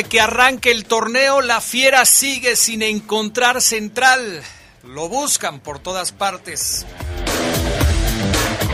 [0.00, 4.42] De que arranque el torneo, la fiera sigue sin encontrar central.
[4.82, 6.86] Lo buscan por todas partes.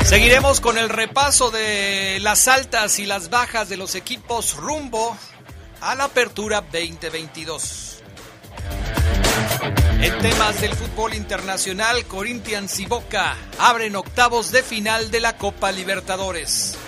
[0.05, 5.17] Seguiremos con el repaso de las altas y las bajas de los equipos rumbo
[5.81, 8.05] a la apertura 2022.
[10.00, 15.72] En temas del fútbol internacional, Corinthians y Boca abren octavos de final de la Copa
[15.72, 16.78] Libertadores.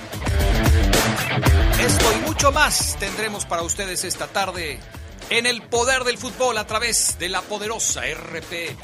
[1.80, 4.78] Esto y mucho más tendremos para ustedes esta tarde
[5.30, 8.76] en el poder del fútbol a través de la poderosa RP.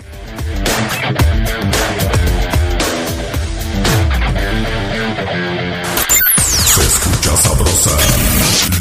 [6.74, 7.90] Se escucha sabrosa,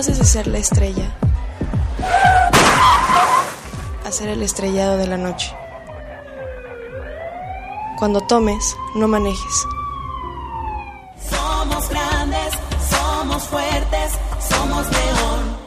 [0.00, 1.14] No pases de ser la estrella
[4.06, 5.54] a ser el estrellado de la noche.
[7.98, 9.66] Cuando tomes, no manejes.
[11.28, 12.48] Somos grandes,
[12.88, 14.12] somos fuertes,
[14.48, 15.60] somos león.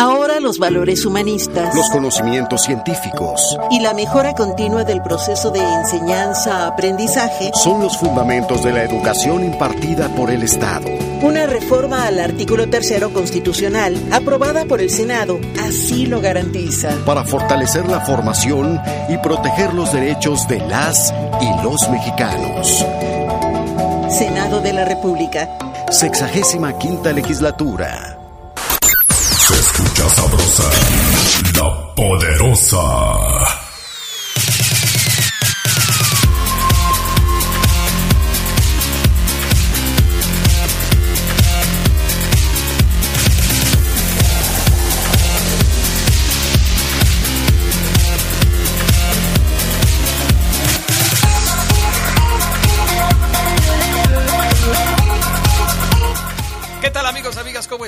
[0.00, 7.50] Ahora los valores humanistas Los conocimientos científicos y la mejora continua del proceso de enseñanza-aprendizaje,
[7.54, 10.86] son los fundamentos de la educación impartida por el Estado.
[11.22, 16.90] una reforma al artículo tercero constitucional aprobada por el Senado así lo garantiza.
[17.04, 22.84] para fortalecer la formación y proteger los derechos de las y los mexicanos.
[24.10, 25.50] Senado de la República.
[25.90, 28.18] Sexagésima quinta legislatura.
[29.10, 30.70] Se escucha sabrosa,
[31.56, 33.59] la poderosa.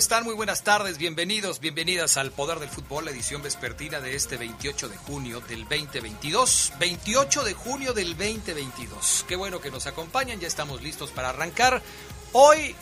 [0.03, 0.25] Están?
[0.25, 4.89] Muy buenas tardes, bienvenidos, bienvenidas al Poder del Fútbol, la edición vespertina de este 28
[4.89, 6.73] de junio del 2022.
[6.81, 9.25] 28 de junio del 2022.
[9.29, 11.81] Qué bueno que nos acompañan, ya estamos listos para arrancar.
[12.33, 12.75] Hoy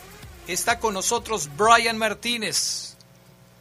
[0.47, 2.97] está con nosotros Brian Martínez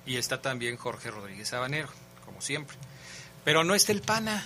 [0.06, 1.90] y está también Jorge Rodríguez Sabanero,
[2.24, 2.78] como siempre.
[3.44, 4.42] Pero no está el pana.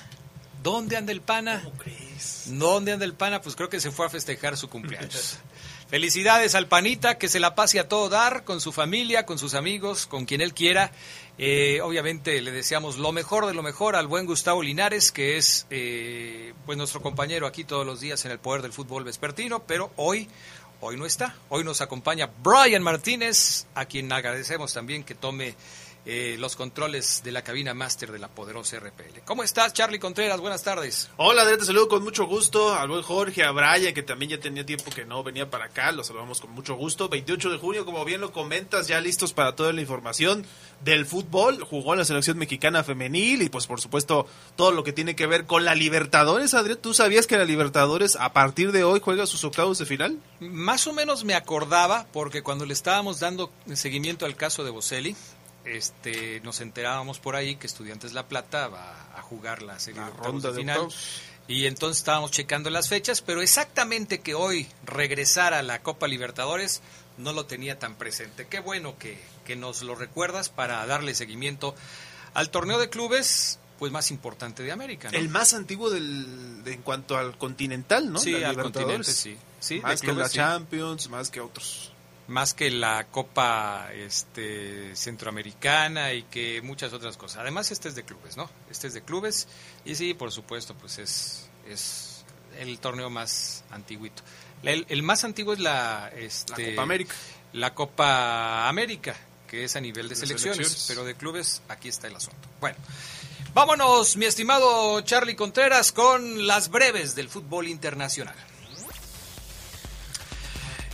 [0.60, 1.60] ¿Dónde anda el pana?
[1.62, 2.46] ¿Cómo crees?
[2.46, 3.41] ¿Dónde anda el pana?
[3.41, 5.38] Pues creo que se fue a festejar su cumpleaños.
[5.88, 9.54] Felicidades al panita, que se la pase a todo dar, con su familia, con sus
[9.54, 10.90] amigos, con quien él quiera.
[11.36, 15.66] Eh, obviamente le deseamos lo mejor de lo mejor al buen Gustavo Linares, que es
[15.70, 19.92] eh, pues nuestro compañero aquí todos los días en el Poder del Fútbol Vespertino, pero
[19.96, 20.28] hoy,
[20.80, 21.36] hoy no está.
[21.50, 25.54] Hoy nos acompaña Brian Martínez, a quien agradecemos también que tome
[26.06, 29.20] eh, los controles de la cabina máster de la poderosa RPL.
[29.25, 30.41] ¿Cómo estás, Charlie Contreras?
[30.41, 31.09] Buenas tardes.
[31.16, 34.38] Hola, Adrián, te saludo con mucho gusto al buen Jorge, a Brian, que también ya
[34.38, 37.08] tenía tiempo que no venía para acá, los saludamos con mucho gusto.
[37.08, 40.44] 28 de junio, como bien lo comentas, ya listos para toda la información
[40.84, 41.64] del fútbol.
[41.64, 44.26] Jugó en la selección mexicana femenil y pues por supuesto
[44.56, 46.52] todo lo que tiene que ver con la Libertadores.
[46.55, 50.19] Adrián, ¿tú sabías que la Libertadores a partir de hoy juega sus octavos de final?
[50.40, 55.17] Más o menos me acordaba, porque cuando le estábamos dando seguimiento al caso de Boselli,
[55.64, 60.11] este, nos enterábamos por ahí que Estudiantes La Plata va a jugar la serie La
[60.11, 60.76] de ronda de final.
[60.78, 61.20] octavos.
[61.46, 66.81] Y entonces estábamos checando las fechas, pero exactamente que hoy regresara a la Copa Libertadores
[67.19, 68.46] no lo tenía tan presente.
[68.46, 71.75] Qué bueno que, que nos lo recuerdas para darle seguimiento
[72.32, 75.11] al torneo de clubes pues más importante de América.
[75.11, 75.19] ¿no?
[75.19, 78.19] El más antiguo del, de- en cuanto al continental, ¿no?
[78.20, 79.37] Sí, al continente, sí.
[79.82, 80.37] Más que clubes, la sí.
[80.37, 81.93] Champions, más que otros.
[82.26, 87.38] Más que la Copa este, Centroamericana y que muchas otras cosas.
[87.38, 88.49] Además, este es de clubes, ¿no?
[88.71, 89.47] Este es de clubes
[89.85, 92.25] y sí, por supuesto, pues es, es
[92.59, 94.23] el torneo más antiguito.
[94.62, 97.15] El, el más antiguo es la, este, La Copa América.
[97.53, 99.15] La Copa América,
[99.47, 100.85] que es a nivel de De selecciones, selecciones.
[100.88, 102.49] pero de clubes aquí está el asunto.
[102.61, 102.76] Bueno,
[103.53, 108.35] vámonos, mi estimado Charlie Contreras, con las breves del fútbol internacional.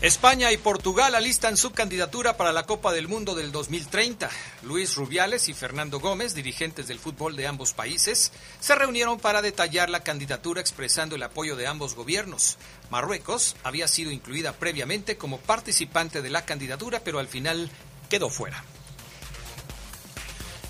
[0.02, 4.30] España y Portugal alistan su candidatura para la Copa del Mundo del 2030.
[4.62, 9.90] Luis Rubiales y Fernando Gómez, dirigentes del fútbol de ambos países, se reunieron para detallar
[9.90, 12.56] la candidatura expresando el apoyo de ambos gobiernos.
[12.88, 17.70] Marruecos había sido incluida previamente como participante de la candidatura, pero al final
[18.08, 18.64] quedó fuera.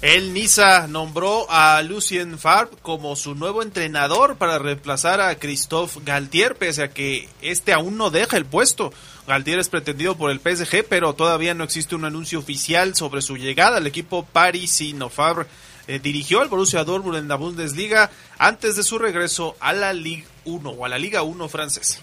[0.02, 6.56] El Niza nombró a Lucien Favre como su nuevo entrenador para reemplazar a Christophe Galtier,
[6.56, 8.94] pese a que este aún no deja el puesto.
[9.26, 13.36] Galtier es pretendido por el PSG, pero todavía no existe un anuncio oficial sobre su
[13.36, 15.08] llegada al equipo parisino.
[15.08, 15.46] Favre
[15.86, 20.26] eh, dirigió al Borussia Dortmund en la Bundesliga antes de su regreso a la Ligue
[20.44, 21.98] 1 o a la Liga 1 francesa.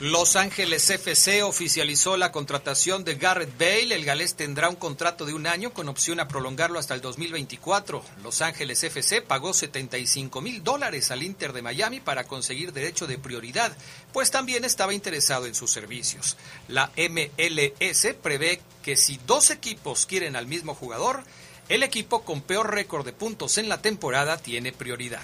[0.00, 3.94] Los Ángeles FC oficializó la contratación de Garrett Bale.
[3.94, 8.02] El galés tendrá un contrato de un año con opción a prolongarlo hasta el 2024.
[8.22, 13.18] Los Ángeles FC pagó 75 mil dólares al Inter de Miami para conseguir derecho de
[13.18, 13.76] prioridad,
[14.14, 16.38] pues también estaba interesado en sus servicios.
[16.68, 21.24] La MLS prevé que si dos equipos quieren al mismo jugador,
[21.68, 25.20] el equipo con peor récord de puntos en la temporada tiene prioridad.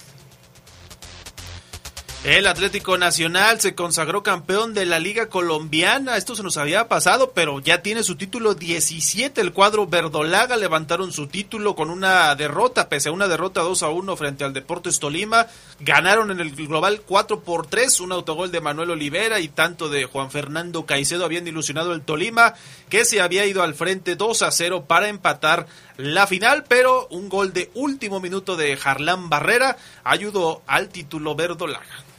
[2.26, 6.16] El Atlético Nacional se consagró campeón de la Liga Colombiana.
[6.16, 9.40] Esto se nos había pasado, pero ya tiene su título 17.
[9.40, 13.90] El cuadro verdolaga levantaron su título con una derrota, pese a una derrota 2 a
[13.90, 15.46] 1 frente al Deportes Tolima.
[15.78, 18.00] Ganaron en el global 4 por 3.
[18.00, 22.54] Un autogol de Manuel Olivera y tanto de Juan Fernando Caicedo habían ilusionado el Tolima,
[22.88, 27.28] que se había ido al frente 2 a 0 para empatar la final, pero un
[27.28, 32.15] gol de último minuto de Harlán Barrera ayudó al título verdolaga.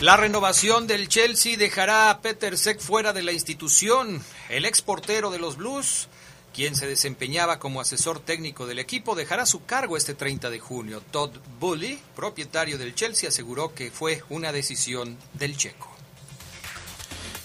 [0.00, 4.22] La renovación del Chelsea dejará a Peter Cech fuera de la institución.
[4.50, 6.08] El ex portero de los Blues,
[6.54, 11.02] quien se desempeñaba como asesor técnico del equipo, dejará su cargo este 30 de junio.
[11.10, 15.96] Todd Bully, propietario del Chelsea, aseguró que fue una decisión del checo.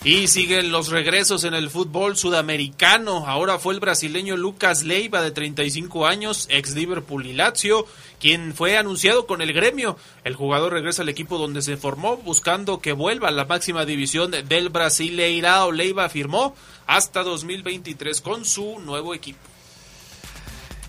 [0.03, 3.27] Y siguen los regresos en el fútbol sudamericano.
[3.27, 7.85] Ahora fue el brasileño Lucas Leiva, de 35 años, ex Liverpool y Lazio,
[8.21, 9.97] quien fue anunciado con el gremio.
[10.23, 14.31] El jugador regresa al equipo donde se formó, buscando que vuelva a la máxima división
[14.31, 15.71] del Brasileirao.
[15.71, 19.39] Leiva firmó hasta 2023 con su nuevo equipo.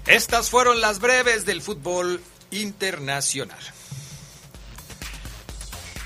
[0.06, 2.20] Estas fueron las breves del fútbol
[2.50, 3.58] internacional.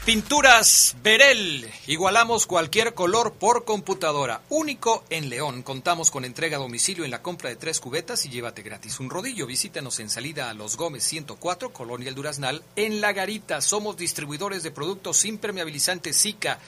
[0.07, 1.69] Pinturas Berel.
[1.89, 4.41] Igualamos cualquier color por computadora.
[4.51, 5.65] Único en León.
[5.65, 9.11] Contamos con entrega a domicilio en la compra de tres cubetas y llévate gratis un
[9.11, 9.49] rodillo.
[9.49, 12.63] Visítanos en salida a Los Gómez 104, Colonia El Duraznal.
[12.77, 16.61] En La Garita somos distribuidores de productos impermeabilizantes Zika.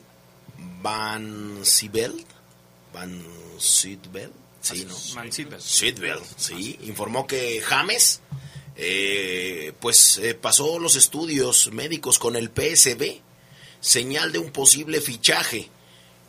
[0.81, 2.25] Van Sibel,
[2.93, 3.24] Van
[3.57, 4.31] Sitbel,
[4.62, 4.95] sí, ¿no?
[5.15, 5.62] Van Sitbel.
[5.62, 8.22] Sitbel, sí, informó que James
[8.75, 13.22] eh, pues eh, pasó los estudios médicos con el PSB,
[13.79, 15.69] señal de un posible fichaje.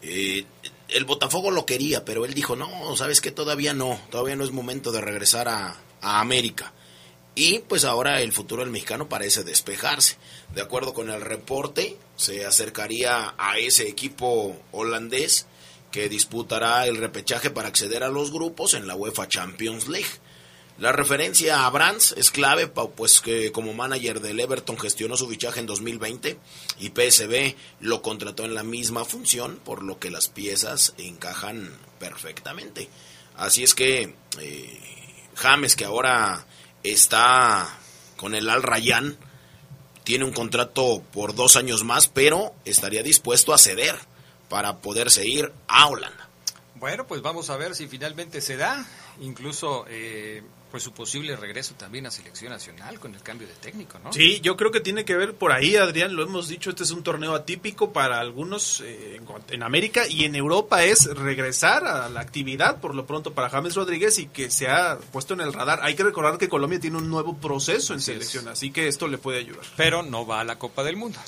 [0.03, 0.45] Eh,
[0.89, 4.51] el Botafogo lo quería, pero él dijo, no, sabes que todavía no, todavía no es
[4.51, 6.73] momento de regresar a, a América.
[7.35, 10.17] Y pues ahora el futuro del mexicano parece despejarse.
[10.55, 15.47] De acuerdo con el reporte, se acercaría a ese equipo holandés
[15.91, 20.09] que disputará el repechaje para acceder a los grupos en la UEFA Champions League.
[20.77, 25.61] La referencia a Brands es clave, pues que como manager del Everton gestionó su fichaje
[25.61, 26.37] en 2020
[26.81, 32.89] y PSB lo contrató en la misma función, por lo que las piezas encajan perfectamente.
[33.37, 34.81] Así es que eh,
[35.37, 36.45] James, que ahora
[36.85, 37.79] está
[38.17, 39.17] con el Al Rayyan,
[40.05, 43.97] tiene un contrato por dos años más, pero estaría dispuesto a ceder
[44.49, 46.29] para poderse ir a Holanda.
[46.77, 48.87] Bueno, pues vamos a ver si finalmente se da.
[49.21, 50.43] Incluso, eh,
[50.75, 54.13] pues su posible regreso también a selección nacional con el cambio de técnico, ¿no?
[54.13, 56.91] Sí, yo creo que tiene que ver por ahí, Adrián, lo hemos dicho, este es
[56.91, 62.09] un torneo atípico para algunos eh, en, en, América y en Europa es regresar a
[62.09, 65.53] la actividad por lo pronto para James Rodríguez y que se ha puesto en el
[65.53, 65.79] radar.
[65.81, 68.55] Hay que recordar que Colombia tiene un nuevo proceso en Así selección, es.
[68.55, 69.65] así que esto le puede ayudar.
[69.77, 71.21] Pero no va a la Copa del Mundo.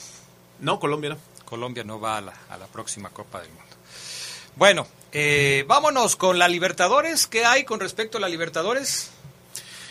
[0.59, 1.19] No, Colombia no.
[1.45, 3.77] Colombia no va a la, a la próxima Copa del Mundo.
[4.57, 7.29] Bueno, eh, vámonos con la Libertadores.
[7.29, 9.13] ¿Qué hay con respecto a la Libertadores?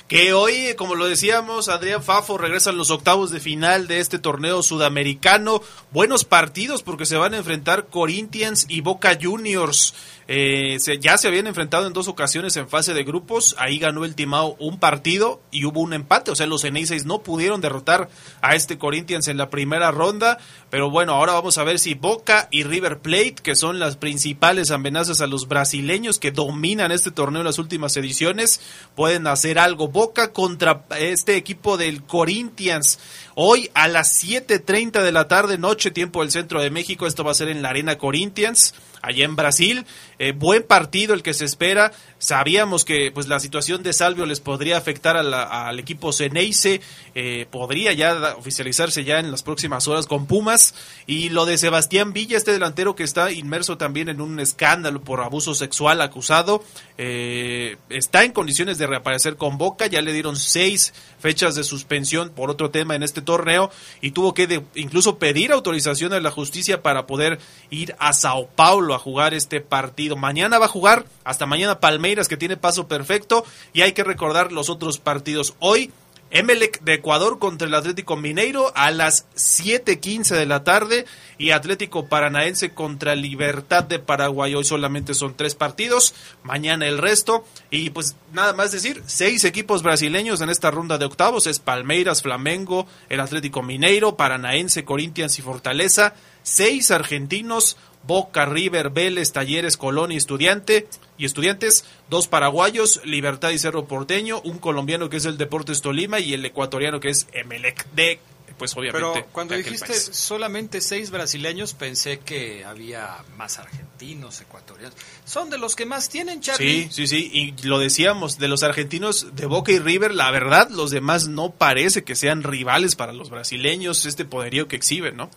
[0.08, 4.20] Que hoy, como lo decíamos, Adrián Fafo regresa a los octavos de final de este
[4.20, 5.64] torneo sudamericano.
[5.90, 9.96] Buenos partidos porque se van a enfrentar Corinthians y Boca Juniors.
[10.28, 13.56] Eh, se, ya se habían enfrentado en dos ocasiones en fase de grupos.
[13.60, 16.32] Ahí ganó el Timao un partido y hubo un empate.
[16.32, 18.10] O sea, los Eneises no pudieron derrotar
[18.42, 20.40] a este Corinthians en la primera ronda.
[20.70, 24.72] Pero bueno, ahora vamos a ver si Boca y River Plate, que son las principales
[24.72, 28.62] amenazas a los brasileños que dominan este torneo en las últimas ediciones,
[28.96, 29.88] pueden hacer algo.
[29.88, 33.00] Boca contra este equipo del Corinthians.
[33.38, 37.06] Hoy a las 7.30 de la tarde, noche, tiempo del centro de México.
[37.06, 39.86] Esto va a ser en la Arena Corinthians allá en Brasil.
[40.20, 41.92] Eh, buen partido el que se espera.
[42.26, 46.82] Sabíamos que pues la situación de Salvio les podría afectar al equipo Ceneice.
[47.14, 50.74] Eh, podría ya oficializarse ya en las próximas horas con Pumas.
[51.06, 55.22] Y lo de Sebastián Villa, este delantero que está inmerso también en un escándalo por
[55.22, 56.64] abuso sexual acusado,
[56.98, 59.86] eh, está en condiciones de reaparecer con Boca.
[59.86, 63.70] Ya le dieron seis fechas de suspensión por otro tema en este torneo
[64.02, 67.38] y tuvo que incluso pedir autorización a la justicia para poder
[67.70, 70.16] ir a Sao Paulo a jugar este partido.
[70.16, 74.52] Mañana va a jugar, hasta mañana Palmeiras que tiene paso perfecto y hay que recordar
[74.52, 75.56] los otros partidos.
[75.60, 75.92] Hoy
[76.32, 81.06] Emelec de Ecuador contra el Atlético Mineiro a las 7:15 de la tarde
[81.38, 84.56] y Atlético Paranaense contra Libertad de Paraguay.
[84.56, 89.84] Hoy solamente son tres partidos, mañana el resto y pues nada más decir, seis equipos
[89.84, 95.42] brasileños en esta ronda de octavos es Palmeiras, Flamengo, el Atlético Mineiro, Paranaense, Corinthians y
[95.42, 103.50] Fortaleza, seis argentinos, Boca, River, Vélez, Talleres, Colón y Estudiante y Estudiantes, dos paraguayos, Libertad
[103.52, 107.28] y Cerro Porteño, un colombiano que es el Deportes Tolima y el ecuatoriano que es
[107.34, 108.20] Emelec de
[108.58, 109.08] pues obviamente.
[109.14, 110.10] Pero cuando dijiste país.
[110.14, 114.98] solamente seis brasileños, pensé que había más argentinos, ecuatorianos.
[115.26, 116.84] Son de los que más tienen, Charlie.
[116.84, 120.70] Sí, sí, sí, y lo decíamos, de los argentinos de Boca y River, la verdad,
[120.70, 125.30] los demás no parece que sean rivales para los brasileños, este poderío que exhiben, ¿no?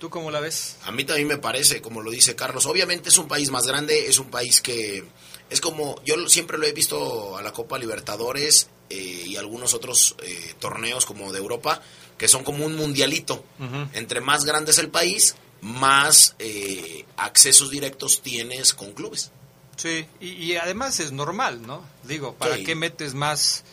[0.00, 0.76] ¿Tú cómo la ves?
[0.84, 4.06] A mí también me parece, como lo dice Carlos, obviamente es un país más grande,
[4.08, 5.04] es un país que
[5.50, 10.16] es como, yo siempre lo he visto a la Copa Libertadores eh, y algunos otros
[10.22, 11.82] eh, torneos como de Europa,
[12.16, 13.44] que son como un mundialito.
[13.92, 19.30] Entre más grande es el país, más eh, accesos directos tienes con clubes.
[19.76, 21.84] Sí, y, y además es normal, ¿no?
[22.04, 22.64] Digo, ¿para Sí.
[22.64, 23.64] qué metes más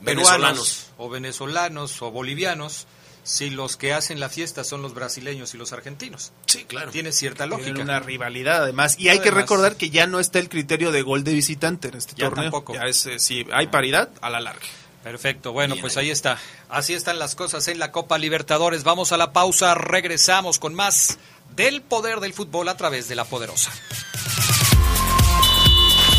[0.00, 0.86] Venezolanos.
[0.98, 2.86] o venezolanos o bolivianos
[3.26, 6.32] si los que hacen la fiesta son los brasileños y los argentinos?
[6.46, 6.92] Sí, claro.
[6.92, 7.80] Tiene cierta lógica.
[7.80, 8.94] una rivalidad además.
[9.00, 11.96] Y hay que recordar que ya no está el criterio de gol de visitante en
[11.96, 12.44] este Ya torneo.
[12.44, 12.74] tampoco.
[12.74, 14.62] Ya es, eh, si hay paridad, a la larga.
[15.02, 16.38] Perfecto, bueno, pues ahí está.
[16.68, 18.84] Así están las cosas en la Copa Libertadores.
[18.84, 21.18] Vamos a la pausa, regresamos con más
[21.56, 23.72] del poder del fútbol a través de la poderosa.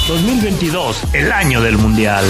[0.09, 2.25] 2022, el año del Mundial.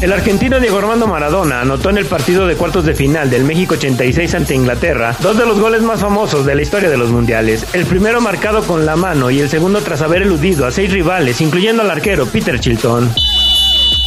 [0.00, 3.74] El argentino Diego Armando Maradona anotó en el partido de cuartos de final del México
[3.74, 7.66] 86 ante Inglaterra dos de los goles más famosos de la historia de los mundiales.
[7.72, 11.40] El primero marcado con la mano y el segundo tras haber eludido a seis rivales,
[11.40, 13.10] incluyendo al arquero Peter Chilton.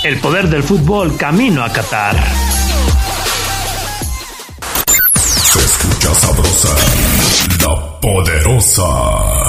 [0.03, 2.15] El poder del fútbol camino a Qatar.
[5.15, 6.75] Se escucha sabrosa,
[7.65, 9.49] la poderosa.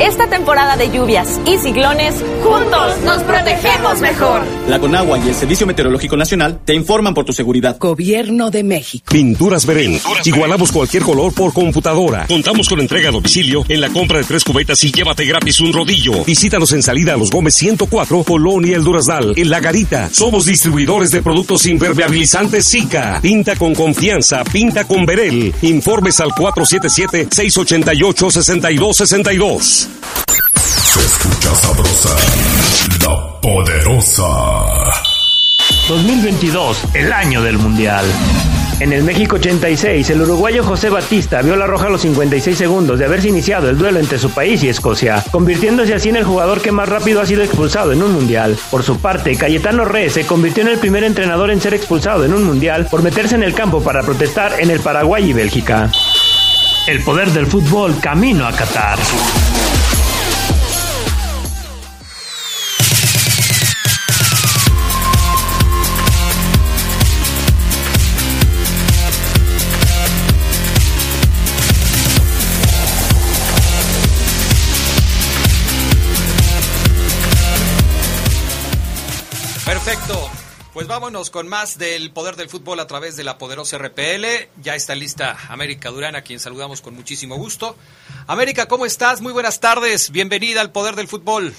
[0.00, 4.42] Esta temporada de lluvias y ciclones, juntos nos protegemos mejor.
[4.68, 7.78] La Conagua y el Servicio Meteorológico Nacional te informan por tu seguridad.
[7.78, 9.06] Gobierno de México.
[9.10, 9.98] Pinturas Verén.
[10.24, 12.26] Igualamos cualquier color por computadora.
[12.26, 15.72] Contamos con entrega a domicilio en la compra de tres cubetas y llévate gratis un
[15.72, 16.24] rodillo.
[16.24, 20.10] Visítanos en salida a los Gómez 104, Polonia El Durazdal, en La Garita.
[20.12, 23.18] Somos distribuidores de productos impermeabilizantes Zika.
[23.22, 25.54] Pinta con confianza, pinta con Verel.
[25.62, 26.34] Informes al
[29.86, 30.76] 477-688-6262.
[30.82, 32.16] Se escucha sabrosa,
[33.02, 34.22] la poderosa.
[35.88, 38.04] 2022, el año del Mundial.
[38.78, 42.98] En el México 86, el uruguayo José Batista vio la roja a los 56 segundos
[42.98, 46.60] de haberse iniciado el duelo entre su país y Escocia, convirtiéndose así en el jugador
[46.60, 48.54] que más rápido ha sido expulsado en un mundial.
[48.70, 52.34] Por su parte, Cayetano Re se convirtió en el primer entrenador en ser expulsado en
[52.34, 55.90] un mundial por meterse en el campo para protestar en el Paraguay y Bélgica.
[56.86, 58.98] El poder del fútbol camino a Qatar.
[80.76, 84.26] Pues vámonos con más del poder del fútbol a través de la poderosa RPL.
[84.60, 87.78] Ya está lista América Durán, a quien saludamos con muchísimo gusto.
[88.26, 89.22] América, ¿cómo estás?
[89.22, 90.10] Muy buenas tardes.
[90.10, 91.54] Bienvenida al poder del fútbol.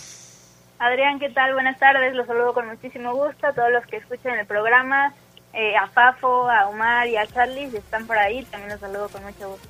[0.78, 1.54] Adrián, ¿qué tal?
[1.54, 2.14] Buenas tardes.
[2.14, 5.16] Los saludo con muchísimo gusto a todos los que escuchan el programa.
[5.52, 9.10] Eh, a Fafo, a Omar y a Charlie, si están por ahí, también los saludo
[9.10, 9.70] con mucho gusto.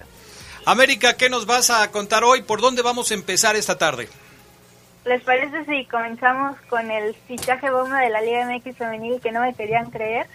[0.66, 2.42] América, ¿qué nos vas a contar hoy?
[2.42, 4.10] ¿Por dónde vamos a empezar esta tarde?
[5.08, 9.40] ¿Les parece si comenzamos con el fichaje bomba de la Liga MX femenil que no
[9.40, 10.28] me querían creer?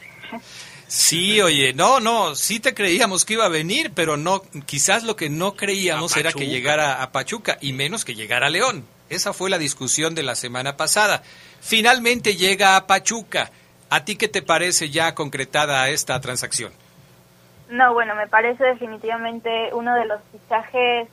[0.87, 5.15] Sí, oye, no, no, sí te creíamos que iba a venir, pero no, quizás lo
[5.15, 8.87] que no creíamos era que llegara a Pachuca y menos que llegara a León.
[9.11, 11.23] Esa fue la discusión de la semana pasada.
[11.61, 13.51] Finalmente llega a Pachuca.
[13.91, 16.73] ¿A ti qué te parece ya concretada esta transacción?
[17.69, 21.09] No, bueno, me parece definitivamente uno de los fichajes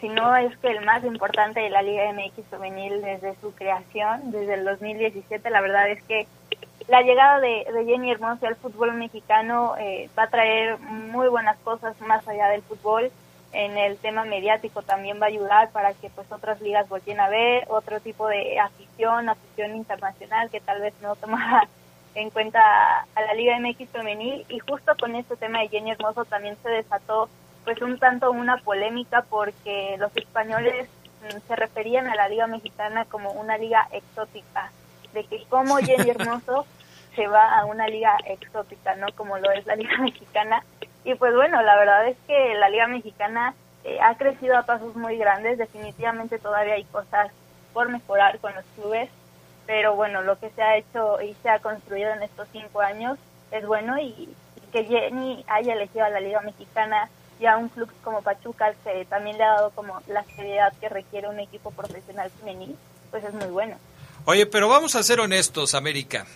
[0.00, 4.30] si no es que el más importante de la Liga MX femenil desde su creación,
[4.30, 6.26] desde el 2017, la verdad es que
[6.88, 12.00] la llegada de, Jenny Hermoso al fútbol mexicano eh, va a traer muy buenas cosas
[12.00, 13.10] más allá del fútbol.
[13.52, 17.28] En el tema mediático también va a ayudar para que pues otras ligas volteen a
[17.28, 21.66] ver otro tipo de afición, afición internacional que tal vez no tomaba
[22.14, 22.60] en cuenta
[23.14, 26.68] a la Liga MX femenil y justo con este tema de Jenny Hermoso también se
[26.68, 27.28] desató
[27.68, 30.88] pues un tanto una polémica porque los españoles
[31.20, 34.72] mm, se referían a la liga mexicana como una liga exótica,
[35.12, 36.64] de que como Jenny Hermoso
[37.14, 39.08] se va a una liga exótica, ¿no?
[39.14, 40.64] Como lo es la liga mexicana.
[41.04, 43.52] Y pues bueno, la verdad es que la liga mexicana
[43.84, 47.30] eh, ha crecido a pasos muy grandes, definitivamente todavía hay cosas
[47.74, 49.10] por mejorar con los clubes,
[49.66, 53.18] pero bueno, lo que se ha hecho y se ha construido en estos cinco años
[53.50, 54.34] es bueno y
[54.72, 59.04] que Jenny haya elegido a la liga mexicana y a un club como Pachuca que
[59.04, 62.76] también le ha dado como la seriedad que requiere un equipo profesional femenil,
[63.10, 63.76] pues es muy bueno.
[64.24, 66.26] Oye, pero vamos a ser honestos, América.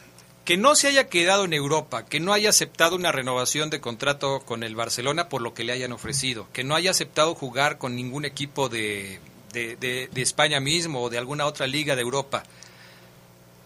[0.45, 4.41] Que no se haya quedado en Europa, que no haya aceptado una renovación de contrato
[4.41, 7.95] con el Barcelona por lo que le hayan ofrecido, que no haya aceptado jugar con
[7.95, 9.21] ningún equipo de,
[9.53, 12.43] de, de España mismo o de alguna otra liga de Europa,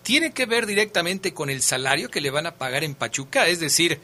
[0.02, 3.46] tiene que ver directamente con el salario que le van a pagar en Pachuca.
[3.46, 4.00] Es decir,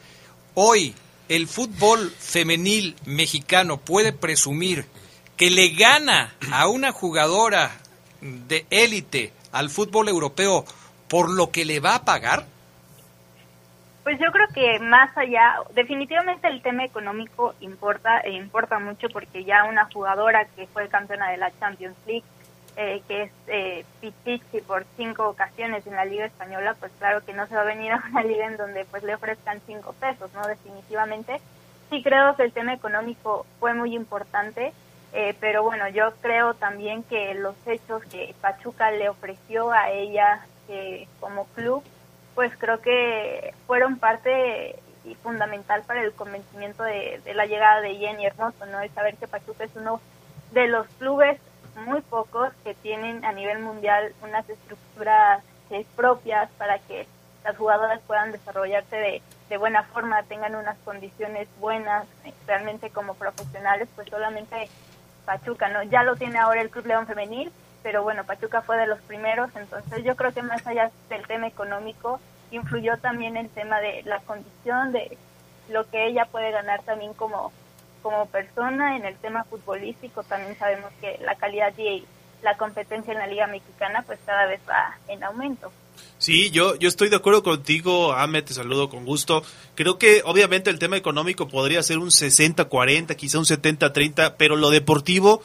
[0.54, 0.94] hoy
[1.32, 4.84] el fútbol femenil mexicano puede presumir
[5.34, 7.70] que le gana a una jugadora
[8.20, 10.66] de élite al fútbol europeo
[11.08, 12.44] por lo que le va a pagar?
[14.02, 19.44] Pues yo creo que más allá, definitivamente el tema económico importa e importa mucho porque
[19.44, 22.24] ya una jugadora que fue campeona de la Champions League,
[22.76, 27.32] eh, que es eh, Pichichi por cinco ocasiones en la Liga Española, pues claro que
[27.32, 30.32] no se va a venir a una liga en donde pues le ofrezcan cinco pesos,
[30.34, 30.46] ¿no?
[30.46, 31.40] Definitivamente.
[31.90, 34.72] Sí creo que el tema económico fue muy importante,
[35.12, 40.46] eh, pero bueno, yo creo también que los hechos que Pachuca le ofreció a ella
[40.68, 41.82] eh, como club,
[42.34, 48.24] pues creo que fueron parte y fundamental para el convencimiento de, la llegada de Jenny
[48.24, 48.80] Hermoso, ¿no?
[48.80, 50.00] El saber que Pachuca es uno
[50.52, 51.38] de los clubes
[51.76, 55.42] muy pocos que tienen a nivel mundial unas estructuras
[55.96, 57.06] propias para que
[57.44, 63.14] las jugadoras puedan desarrollarse de, de, buena forma, tengan unas condiciones buenas, eh, realmente como
[63.14, 64.68] profesionales, pues solamente
[65.24, 65.82] Pachuca, ¿no?
[65.84, 69.50] Ya lo tiene ahora el Club León Femenil, pero bueno, Pachuca fue de los primeros,
[69.56, 74.20] entonces yo creo que más allá del tema económico, influyó también el tema de la
[74.20, 75.16] condición, de
[75.68, 77.50] lo que ella puede ganar también como,
[78.02, 82.04] como persona en el tema futbolístico, también sabemos que la calidad y
[82.42, 85.72] la competencia en la Liga Mexicana pues cada vez va en aumento.
[86.18, 89.42] Sí, yo, yo estoy de acuerdo contigo, Ame, te saludo con gusto.
[89.74, 94.70] Creo que obviamente el tema económico podría ser un 60-40, quizá un 70-30, pero lo
[94.70, 95.42] deportivo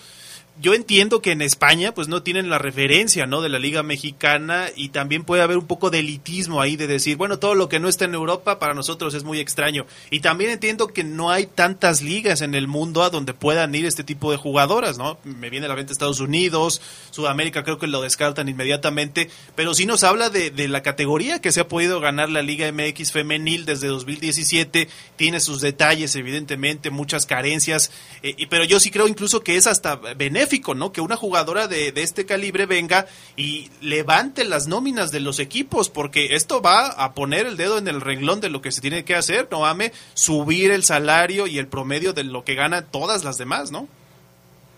[0.60, 4.68] yo entiendo que en España pues no tienen la referencia no de la liga mexicana
[4.76, 7.80] y también puede haber un poco de elitismo ahí de decir bueno todo lo que
[7.80, 9.86] no está en Europa para nosotros es muy extraño.
[10.10, 13.86] Y también entiendo que no hay tantas ligas en el mundo a donde puedan ir
[13.86, 17.88] este tipo de jugadoras no me viene a la mente Estados Unidos Sudamérica creo que
[17.88, 22.00] lo descartan inmediatamente pero sí nos habla de, de la categoría que se ha podido
[22.00, 27.92] ganar la Liga MX femenil desde 2017 tiene sus detalles evidentemente muchas carencias
[28.24, 30.92] eh, pero yo sí creo incluso que es hasta benéfico ¿no?
[30.92, 33.06] Que una jugadora de, este calibre venga
[33.36, 37.88] y levante las nóminas de los equipos, porque esto va a poner el dedo en
[37.88, 39.92] el renglón de lo que se tiene que hacer, ¿no, Ame?
[40.14, 43.88] Subir el salario y el promedio de lo que ganan todas las demás, ¿no?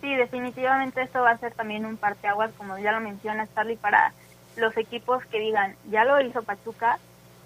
[0.01, 4.13] Sí, definitivamente esto va a ser también un parteaguas, como ya lo menciona Charlie, para
[4.55, 6.99] los equipos que digan, ya lo hizo Pachuca,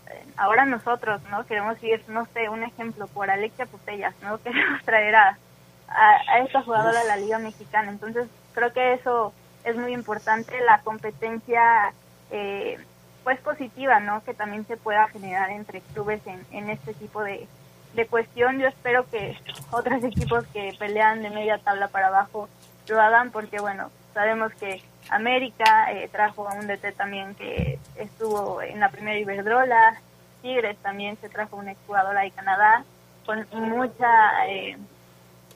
[0.10, 1.46] eh, ahora nosotros, ¿no?
[1.46, 4.38] Queremos ir, no sé, un ejemplo, por Alexia Putellas, ¿no?
[4.44, 5.38] Queremos traer a
[5.88, 7.90] a, esta jugadora de la Liga Mexicana.
[7.90, 11.94] Entonces, creo que eso es muy importante, la competencia
[12.32, 12.78] eh,
[13.24, 14.24] pues positiva, ¿no?
[14.24, 17.48] Que también se pueda generar entre clubes en, en este tipo de,
[17.94, 18.60] de cuestión.
[18.60, 19.38] Yo espero que
[19.72, 22.50] otros equipos que pelean de media tabla para abajo
[22.88, 28.62] lo hagan porque, bueno, sabemos que América eh, trajo a un DT también que estuvo
[28.62, 30.02] en la primera Iberdrola,
[30.42, 32.84] Tigres también se trajo una exjugadora de Canadá
[33.26, 34.78] con mucha eh,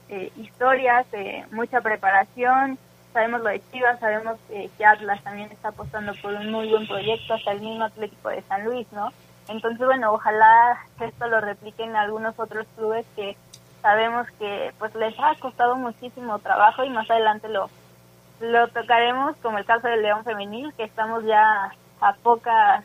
[0.10, 2.78] eh, historias, eh, mucha preparación.
[3.14, 6.88] Sabemos lo de Chivas, sabemos eh, que Atlas también está apostando por un muy buen
[6.88, 9.12] proyecto, hasta el mismo Atlético de San Luis, ¿no?
[9.48, 13.38] Entonces, bueno, ojalá esto lo repliquen algunos otros clubes que
[13.82, 17.70] sabemos que pues les ha costado muchísimo trabajo y más adelante lo,
[18.42, 22.84] lo tocaremos, como el caso del León Femenil, que estamos ya a pocas,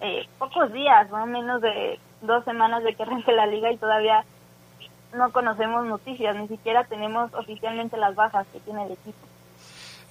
[0.00, 1.26] eh, pocos días, ¿no?
[1.26, 4.24] menos de dos semanas de que arranque la liga y todavía
[5.14, 9.18] no conocemos noticias, ni siquiera tenemos oficialmente las bajas que tiene el equipo.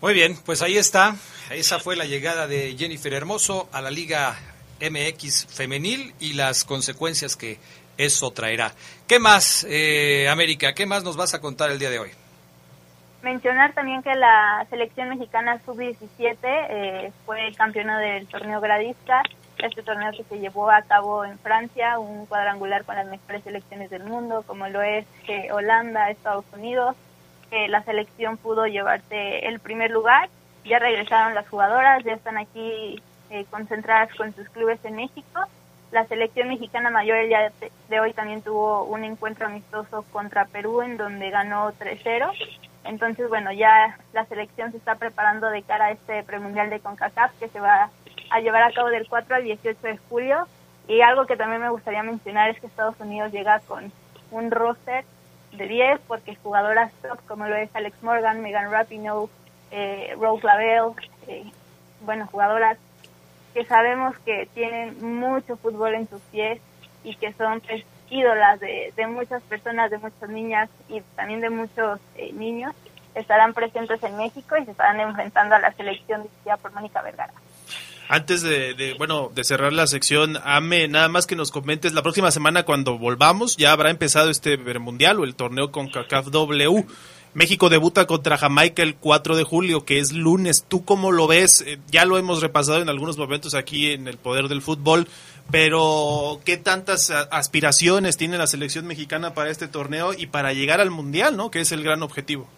[0.01, 1.15] Muy bien, pues ahí está.
[1.49, 4.35] Esa fue la llegada de Jennifer Hermoso a la Liga
[4.79, 7.59] MX femenil y las consecuencias que
[7.97, 8.71] eso traerá.
[9.07, 10.73] ¿Qué más, eh, América?
[10.73, 12.11] ¿Qué más nos vas a contar el día de hoy?
[13.21, 19.21] Mencionar también que la selección mexicana sub-17 eh, fue campeona del torneo gradista
[19.59, 23.89] este torneo que se llevó a cabo en Francia, un cuadrangular con las mejores selecciones
[23.89, 26.95] del mundo, como lo es eh, Holanda, Estados Unidos.
[27.51, 30.29] la selección pudo llevarse el primer lugar.
[30.65, 35.41] Ya regresaron las jugadoras, ya están aquí eh, concentradas con sus clubes en México.
[35.91, 37.51] La selección mexicana mayor el día
[37.89, 42.31] de hoy también tuvo un encuentro amistoso contra Perú en donde ganó 3-0.
[42.85, 47.37] Entonces, bueno, ya la selección se está preparando de cara a este premundial de CONCACAF
[47.39, 47.89] que se va
[48.29, 50.47] a llevar a cabo del 4 al 18 de julio.
[50.87, 53.91] Y algo que también me gustaría mencionar es que Estados Unidos llega con
[54.31, 55.05] un roster
[55.53, 59.29] de 10, porque jugadoras top como lo es Alex Morgan, Megan Rapinoe,
[59.71, 60.95] eh, Rose Lavelle,
[61.27, 61.51] eh,
[62.01, 62.77] bueno, jugadoras
[63.53, 66.59] que sabemos que tienen mucho fútbol en sus pies
[67.03, 71.49] y que son pues, ídolas de, de, muchas personas, de muchas niñas y también de
[71.49, 72.73] muchos eh, niños,
[73.15, 77.33] estarán presentes en México y se estarán enfrentando a la selección dirigida por Mónica Vergara.
[78.11, 82.31] Antes de, bueno, de cerrar la sección, Ame, nada más que nos comentes, la próxima
[82.31, 86.87] semana cuando volvamos ya habrá empezado este mundial o el torneo con CACAF W.
[87.35, 90.65] México debuta contra Jamaica el 4 de julio, que es lunes.
[90.67, 91.61] ¿Tú cómo lo ves?
[91.61, 95.07] Eh, ya lo hemos repasado en algunos momentos aquí en el Poder del Fútbol,
[95.51, 100.89] pero ¿qué tantas aspiraciones tiene la selección mexicana para este torneo y para llegar al
[100.89, 101.51] Mundial, ¿no?
[101.51, 102.49] Que es el gran objetivo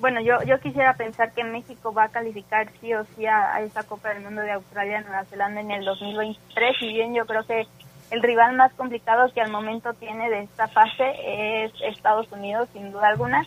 [0.00, 3.82] bueno, yo, yo quisiera pensar que México va a calificar sí o sí a, esa
[3.82, 6.76] Copa del Mundo de Australia Nueva Zelanda en el 2023.
[6.78, 7.66] Si bien yo creo que
[8.10, 12.92] el rival más complicado que al momento tiene de esta fase es Estados Unidos, sin
[12.92, 13.44] duda alguna.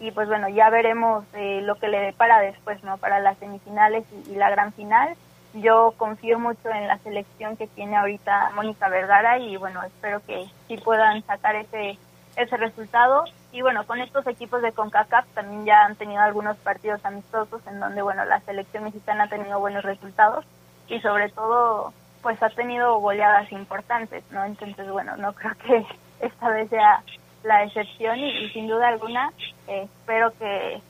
[0.00, 2.98] Y pues bueno, ya veremos eh, lo que le depara después, ¿no?
[2.98, 5.16] Para las semifinales y, y la gran final.
[5.54, 10.46] Yo confío mucho en la selección que tiene ahorita Mónica Vergara y bueno, espero que
[10.68, 11.98] sí puedan sacar ese,
[12.36, 17.02] ese resultado y bueno, con estos equipos de CONCACAF también ya han tenido algunos partidos
[17.04, 20.44] amistosos en donde, bueno, la selección mexicana ha tenido buenos resultados
[20.88, 24.44] y sobre todo, pues ha tenido goleadas importantes, ¿no?
[24.44, 25.86] Entonces, bueno, no creo que
[26.26, 27.02] esta vez sea
[27.44, 29.32] la excepción y, sin duda alguna
[29.68, 30.80] eh, espero que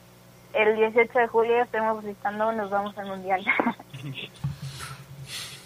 [0.55, 3.45] el 18 de julio estemos visitando, nos vamos al Mundial.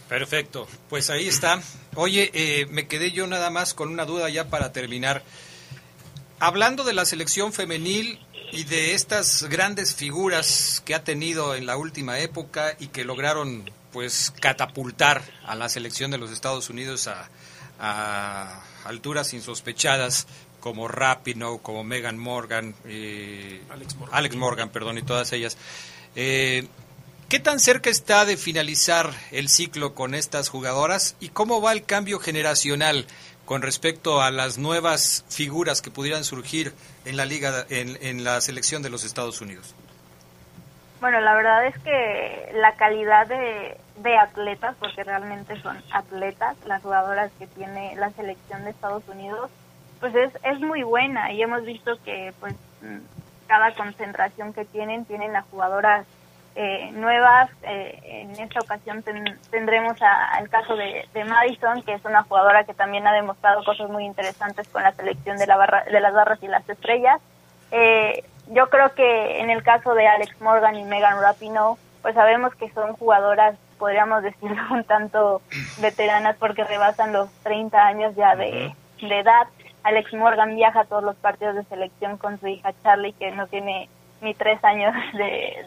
[0.09, 1.59] Perfecto, pues ahí está.
[1.95, 5.23] Oye, eh, me quedé yo nada más con una duda ya para terminar.
[6.45, 8.19] Hablando de la selección femenil
[8.51, 13.71] y de estas grandes figuras que ha tenido en la última época y que lograron
[13.93, 17.09] pues catapultar a la selección de los Estados Unidos
[17.79, 20.27] a, alturas insospechadas
[20.59, 23.63] como Rapino, como Megan Morgan, eh,
[24.11, 24.69] Alex, Morgan.
[24.71, 25.57] perdón, y todas ellas.
[26.17, 26.67] Eh,
[27.29, 31.85] ¿Qué tan cerca está de finalizar el ciclo con estas jugadoras y cómo va el
[31.85, 33.07] cambio generacional
[33.45, 36.73] con respecto a las nuevas figuras que pudieran surgir
[37.05, 39.75] en la liga, en, la selección de los Estados Unidos?
[41.01, 43.77] Bueno, la verdad es que la calidad de,
[44.19, 49.51] atletas, porque realmente son atletas, las jugadoras que tiene la selección de Estados Unidos,
[50.01, 52.55] pues es, muy buena y hemos visto que pues
[53.47, 56.07] cada concentración que tienen, tienen a jugadoras
[56.55, 57.51] eh, nuevas.
[57.63, 59.03] Eh, en esta ocasión
[59.51, 64.05] tendremos al caso de, Madison, que es una jugadora que también ha demostrado cosas muy
[64.05, 67.21] interesantes con la selección de, la barra, de las barras y las estrellas.
[67.71, 72.55] Eh, yo creo que en el caso de Alex Morgan y Megan Rapinoe, pues sabemos
[72.57, 75.41] que son jugadoras, podríamos decirlo, un tanto
[75.81, 79.47] veteranas porque rebasan los 30 años ya de, de edad.
[79.85, 83.47] Alex Morgan viaja a todos los partidos de selección con su hija Charlie, que no
[83.47, 83.89] tiene
[84.21, 85.67] ni tres años de,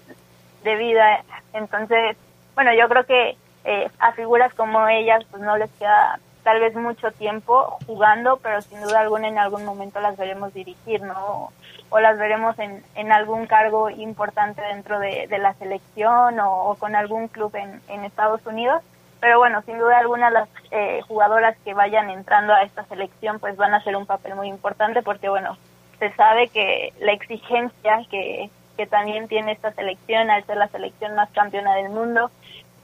[0.65, 1.23] de vida.
[1.53, 2.17] Entonces,
[2.55, 6.75] bueno, yo creo que eh, a figuras como ellas pues no les queda tal vez
[6.75, 11.51] mucho tiempo jugando, pero sin duda alguna en algún momento las veremos dirigir, ¿no?
[11.89, 17.29] O, las veremos en, en algún cargo importante dentro de, la selección o, con algún
[17.29, 18.83] club en, en Estados Unidos.
[19.21, 23.55] Pero bueno, sin duda alguna las eh, jugadoras que vayan entrando a esta selección pues
[23.55, 25.57] van a hacer un papel muy importante porque bueno,
[25.97, 31.15] se sabe que la exigencia que, que también tiene esta selección, al ser la selección
[31.15, 32.31] más campeona del mundo,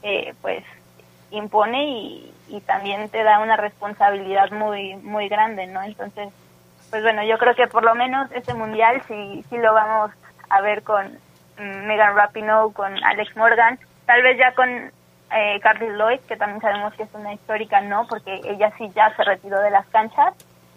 [0.04, 0.64] eh, pues
[1.32, 2.28] impone y,
[2.66, 5.82] también te da una responsabilidad muy muy grande, ¿no?
[5.82, 6.30] Entonces,
[6.90, 10.12] pues bueno, yo creo que por lo menos este mundial sí, sí lo vamos
[10.50, 11.08] a ver con
[11.58, 16.60] mm, Megan Rapinoe, con Alex Morgan, tal vez ya con eh, Carly Lloyd, que también
[16.60, 20.34] sabemos que es una histórica, no, porque ella sí ya se retiró de las canchas,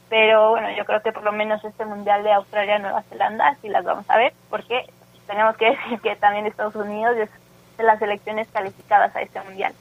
[0.08, 3.84] pero bueno, yo creo que por lo menos este mundial de Australia-Nueva Zelanda sí las
[3.84, 4.86] vamos a ver, porque
[5.26, 7.30] tenemos que decir que también Estados Unidos es
[7.76, 9.74] de las selecciones calificadas a este mundial.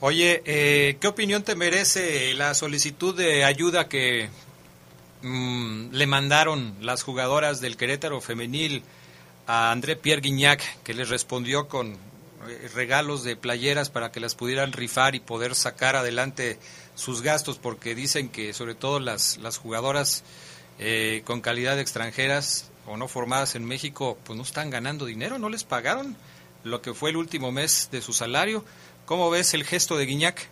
[0.00, 4.28] Oye, eh, ¿qué opinión te merece la solicitud de ayuda que
[5.22, 8.82] mm, le mandaron las jugadoras del Querétaro femenil
[9.46, 14.34] a André Pierre Guignac, que les respondió con eh, regalos de playeras para que las
[14.34, 16.58] pudieran rifar y poder sacar adelante
[16.94, 20.22] sus gastos, porque dicen que sobre todo las, las jugadoras
[20.78, 25.48] eh, con calidad extranjeras o no formadas en México, pues no están ganando dinero, no
[25.48, 26.16] les pagaron
[26.64, 28.64] lo que fue el último mes de su salario.
[29.06, 30.48] ¿Cómo ves el gesto de Guiñac?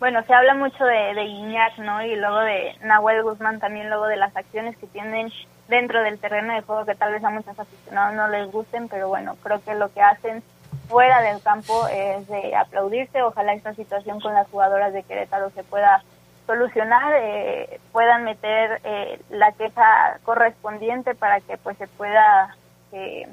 [0.00, 2.02] Bueno, se habla mucho de, de Guiñac, ¿no?
[2.04, 5.32] Y luego de Nahuel Guzmán también, luego de las acciones que tienen
[5.68, 9.08] dentro del terreno de juego que tal vez a muchos aficionados no les gusten, pero
[9.08, 10.42] bueno, creo que lo que hacen
[10.88, 13.22] fuera del campo es de aplaudirse.
[13.22, 16.02] Ojalá esta situación con las jugadoras de Querétaro se pueda
[16.48, 22.56] solucionar, eh, puedan meter eh, la queja correspondiente para que pues se pueda
[22.92, 23.28] eh,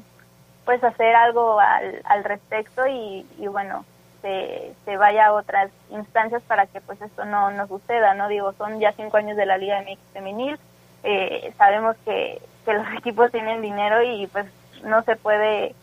[0.65, 3.85] pues hacer algo al, al respecto y, y bueno
[4.21, 8.51] se, se, vaya a otras instancias para que pues esto no, no suceda no digo
[8.53, 10.59] son ya cinco años de la Liga MX femenil
[11.03, 14.45] eh, sabemos que, que los equipos tienen dinero y pues
[14.83, 15.73] no se puede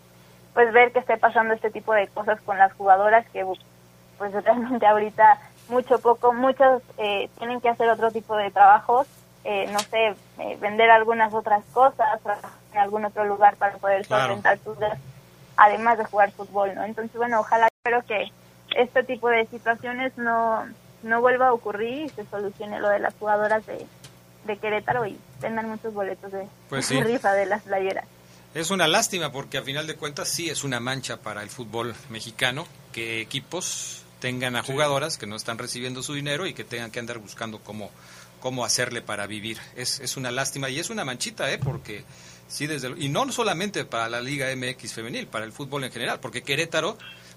[0.52, 3.46] pues ver que esté pasando este tipo de cosas con las jugadoras que
[4.18, 5.38] pues realmente ahorita
[5.72, 9.06] mucho poco, muchos eh, tienen que hacer otro tipo de trabajos,
[9.44, 12.20] eh, no sé, eh, vender algunas otras cosas,
[12.72, 14.78] en algún otro lugar para poder solventar sus
[15.56, 16.84] además de jugar fútbol, ¿no?
[16.84, 18.30] Entonces, bueno, ojalá, espero que
[18.76, 20.64] este tipo de situaciones no,
[21.02, 23.86] no vuelva a ocurrir y se solucione lo de las jugadoras de,
[24.44, 28.06] de Querétaro y tengan muchos boletos de, pues rifa de las playeras.
[28.54, 31.94] Es una lástima porque a final de cuentas sí es una mancha para el fútbol
[32.10, 36.92] mexicano que equipos tengan a jugadoras que no están recibiendo su dinero y que tengan
[36.92, 37.90] que andar buscando cómo,
[38.38, 39.58] cómo hacerle para vivir.
[39.74, 41.58] Es, es una lástima y es una manchita, ¿eh?
[41.58, 42.04] Porque
[42.46, 46.20] sí, desde y no solamente para la Liga MX femenil, para el fútbol en general,
[46.20, 46.96] porque Querétaro,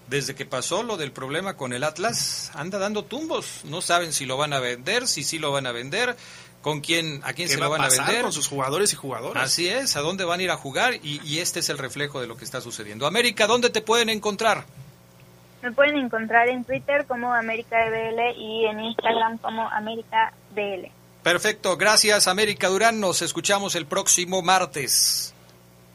[0.10, 3.62] desde que pasó lo del problema con el Atlas, anda dando tumbos.
[3.64, 6.16] No saben si lo van a vender, si sí lo van a vender,
[6.62, 8.22] con quién, a quién se lo van a, vender.
[8.22, 9.44] Con sus jugadores y jugadoras.
[9.44, 12.22] Así es, a dónde van a ir a jugar y, y este es el reflejo
[12.22, 13.08] de lo que está sucediendo.
[13.08, 14.68] América, ¿dónde te pueden encontrar?
[15.66, 20.92] Me pueden encontrar en Twitter como AméricaBL y en Instagram como AméricaBL.
[21.24, 25.34] Perfecto, gracias América Durán, nos escuchamos el próximo martes.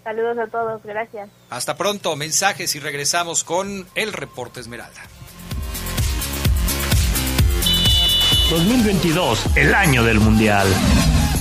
[0.02, 1.30] Saludos a todos, gracias.
[1.50, 5.02] Hasta pronto, mensajes y regresamos con el reporte Esmeralda.
[8.50, 10.66] 2022, el año del Mundial.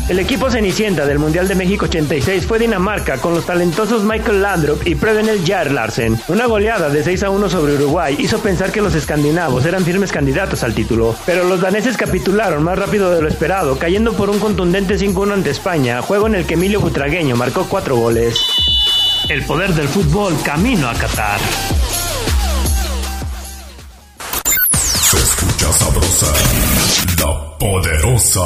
[0.09, 4.87] El equipo cenicienta del Mundial de México 86 fue Dinamarca con los talentosos Michael Landrup
[4.87, 6.19] y Prevenel Jair Larsen.
[6.29, 10.11] Una goleada de 6 a 1 sobre Uruguay hizo pensar que los escandinavos eran firmes
[10.11, 14.39] candidatos al título, pero los daneses capitularon más rápido de lo esperado, cayendo por un
[14.39, 18.39] contundente 5-1 ante España, juego en el que Emilio Butragueño marcó 4 goles.
[19.29, 21.39] El poder del fútbol camino a Qatar.
[24.73, 26.33] Se escucha sabrosa,
[27.19, 28.39] la poderosa.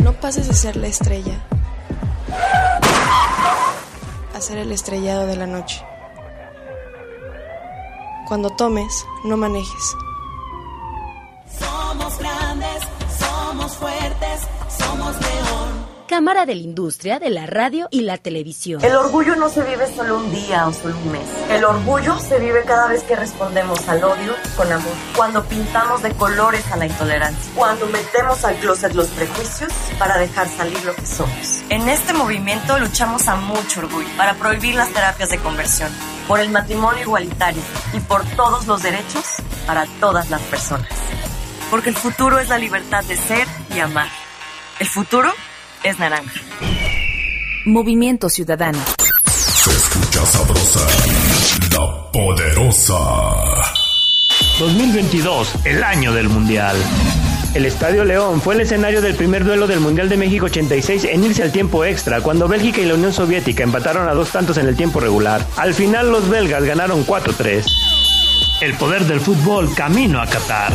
[0.02, 1.40] No pases de ser la estrella
[4.38, 5.84] a ser el estrellado de la noche.
[8.28, 9.96] Cuando tomes, no manejes.
[11.58, 12.82] Somos grandes,
[13.18, 14.46] somos fuertes,
[14.78, 15.87] somos león.
[16.08, 18.82] Cámara de la Industria de la Radio y la Televisión.
[18.82, 21.28] El orgullo no se vive solo un día o solo un mes.
[21.50, 24.94] El orgullo se vive cada vez que respondemos al odio con amor.
[25.14, 27.52] Cuando pintamos de colores a la intolerancia.
[27.54, 31.62] Cuando metemos al closet los prejuicios para dejar salir lo que somos.
[31.68, 35.92] En este movimiento luchamos a mucho orgullo para prohibir las terapias de conversión,
[36.26, 39.24] por el matrimonio igualitario y por todos los derechos
[39.66, 40.88] para todas las personas.
[41.70, 44.08] Porque el futuro es la libertad de ser y amar.
[44.78, 45.34] El futuro
[45.82, 46.40] es naranja.
[47.66, 48.78] Movimiento Ciudadano.
[49.26, 50.86] Se escucha sabrosa,
[51.72, 52.94] la poderosa.
[54.58, 56.76] 2022, el año del Mundial.
[57.54, 61.24] El Estadio León fue el escenario del primer duelo del Mundial de México 86 en
[61.24, 64.66] irse al tiempo extra, cuando Bélgica y la Unión Soviética empataron a dos tantos en
[64.66, 65.44] el tiempo regular.
[65.56, 67.64] Al final los belgas ganaron 4-3.
[68.60, 70.72] El poder del fútbol camino a Qatar.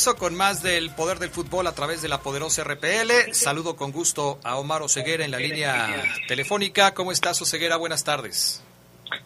[0.00, 3.34] Regreso con más del poder del fútbol a través de la poderosa RPL.
[3.34, 5.88] Saludo con gusto a Omar Oseguera en la línea
[6.26, 6.94] telefónica.
[6.94, 7.76] ¿Cómo estás, Oseguera?
[7.76, 8.64] Buenas tardes.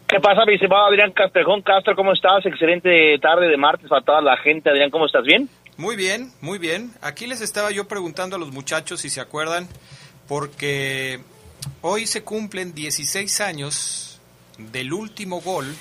[0.08, 1.94] ¿Qué pasa, mi estimado Adrián Castrejón Castro?
[1.94, 2.44] ¿Cómo estás?
[2.44, 4.68] Excelente tarde de martes para toda la gente.
[4.68, 5.22] Adrián, ¿cómo estás?
[5.22, 5.48] ¿Bien?
[5.76, 6.90] Muy bien, muy bien.
[7.02, 9.68] Aquí les estaba yo preguntando a los muchachos si se acuerdan,
[10.26, 11.20] porque
[11.82, 14.20] hoy se cumplen 16 años
[14.58, 15.72] del último gol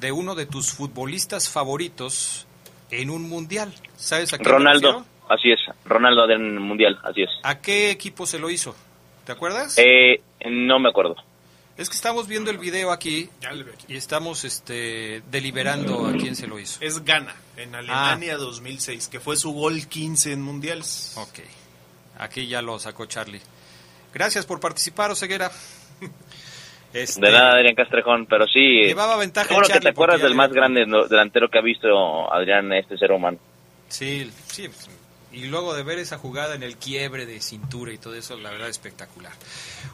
[0.00, 2.47] de uno de tus futbolistas favoritos
[2.90, 3.72] en un mundial.
[3.96, 5.60] ¿Sabes a qué Ronaldo, así es.
[5.84, 7.30] Ronaldo Adrián Mundial, así es.
[7.42, 8.74] ¿A qué equipo se lo hizo?
[9.24, 9.76] ¿Te acuerdas?
[9.78, 11.16] Eh, no me acuerdo.
[11.76, 13.30] Es que estamos viendo el video aquí
[13.86, 16.80] y estamos este, deliberando a quién se lo hizo.
[16.82, 21.14] Es Ghana, en Alemania 2006, que fue su gol 15 en mundiales.
[21.16, 21.38] Ok,
[22.18, 23.40] aquí ya lo sacó Charlie.
[24.12, 25.52] Gracias por participar, Oseguera.
[26.92, 28.84] Este, De nada, Adrián Castrejón, pero sí.
[28.84, 32.96] Llevaba ventaja Seguro que te acuerdas del más grande delantero que ha visto Adrián, este
[32.96, 33.38] ser humano.
[33.88, 34.68] Sí, sí.
[35.32, 38.50] Y luego de ver esa jugada en el quiebre de cintura y todo eso, la
[38.50, 39.32] verdad espectacular.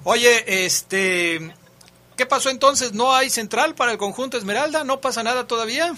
[0.04, 1.52] Oye, este,
[2.16, 2.94] ¿qué pasó entonces?
[2.94, 4.84] ¿No hay central para el conjunto Esmeralda?
[4.84, 5.92] ¿No pasa nada todavía?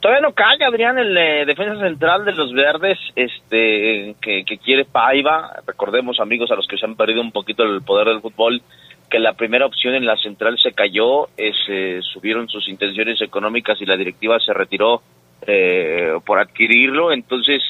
[0.00, 4.86] Todavía no cae, Adrián, el eh, defensa central de los verdes, este, que, que quiere
[4.86, 5.60] Paiva.
[5.66, 8.62] Recordemos, amigos, a los que se han perdido un poquito el poder del fútbol,
[9.10, 13.80] que la primera opción en la central se cayó, eh, se subieron sus intenciones económicas
[13.80, 15.02] y la directiva se retiró
[15.46, 17.12] eh, por adquirirlo.
[17.12, 17.62] Entonces,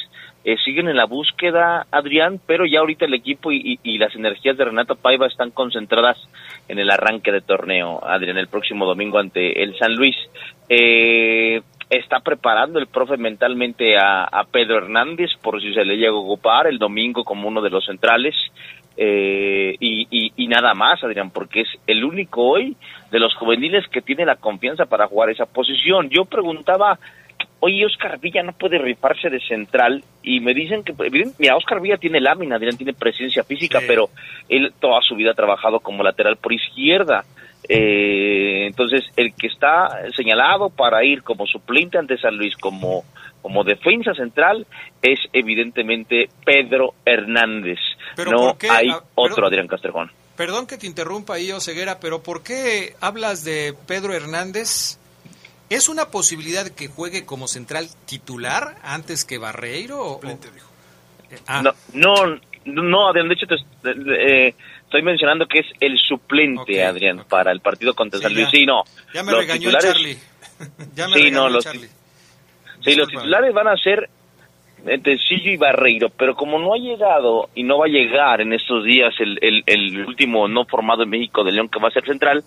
[0.44, 4.14] eh, siguen en la búsqueda, Adrián, pero ya ahorita el equipo y, y, y, las
[4.14, 6.16] energías de Renato Paiva están concentradas
[6.68, 10.16] en el arranque de torneo, Adrián, el próximo domingo ante el San Luis.
[10.68, 11.60] Eh,
[11.90, 16.14] está preparando el profe mentalmente a, a, Pedro Hernández por si se le llega a
[16.14, 18.34] ocupar el domingo como uno de los centrales.
[19.02, 22.76] Eh, y, y, y, nada más, Adrián, porque es el único hoy
[23.10, 26.10] de los juveniles que tiene la confianza para jugar esa posición.
[26.10, 26.98] Yo preguntaba,
[27.60, 30.92] oye, Oscar Villa no puede rifarse de central y me dicen que,
[31.38, 33.86] mira, Oscar Villa tiene lámina, Adrián tiene presencia física, sí.
[33.88, 34.10] pero
[34.50, 37.24] él toda su vida ha trabajado como lateral por izquierda.
[37.68, 43.04] Eh, entonces, el que está señalado para ir como suplente ante San Luis, como,
[43.42, 44.66] como defensa central,
[45.02, 47.78] es evidentemente Pedro Hernández.
[48.16, 48.70] Pero no qué?
[48.70, 50.10] hay ah, otro Adrián Castrejón.
[50.36, 54.98] Perdón que te interrumpa ahí, Oseguera, pero ¿por qué hablas de Pedro Hernández?
[55.68, 60.00] ¿Es una posibilidad que juegue como central titular antes que Barreiro?
[60.00, 60.20] O,
[61.46, 61.62] ah.
[61.62, 64.54] No, no, no, Adrián, de hecho te, eh,
[64.90, 67.30] estoy mencionando que es el suplente, okay, Adrián, okay.
[67.30, 68.46] para el partido contra sí, San Luis.
[68.46, 68.82] Ya, sí, no.
[69.14, 70.16] Ya me los regañó titulares, Charlie.
[70.96, 71.88] ya me sí, regañó no, los, Charlie.
[72.82, 74.10] Sí, los titulares van a ser
[74.84, 78.84] Tecillo y Barreiro, pero como no ha llegado y no va a llegar en estos
[78.84, 82.04] días el, el, el último no formado en México de León que va a ser
[82.04, 82.42] central,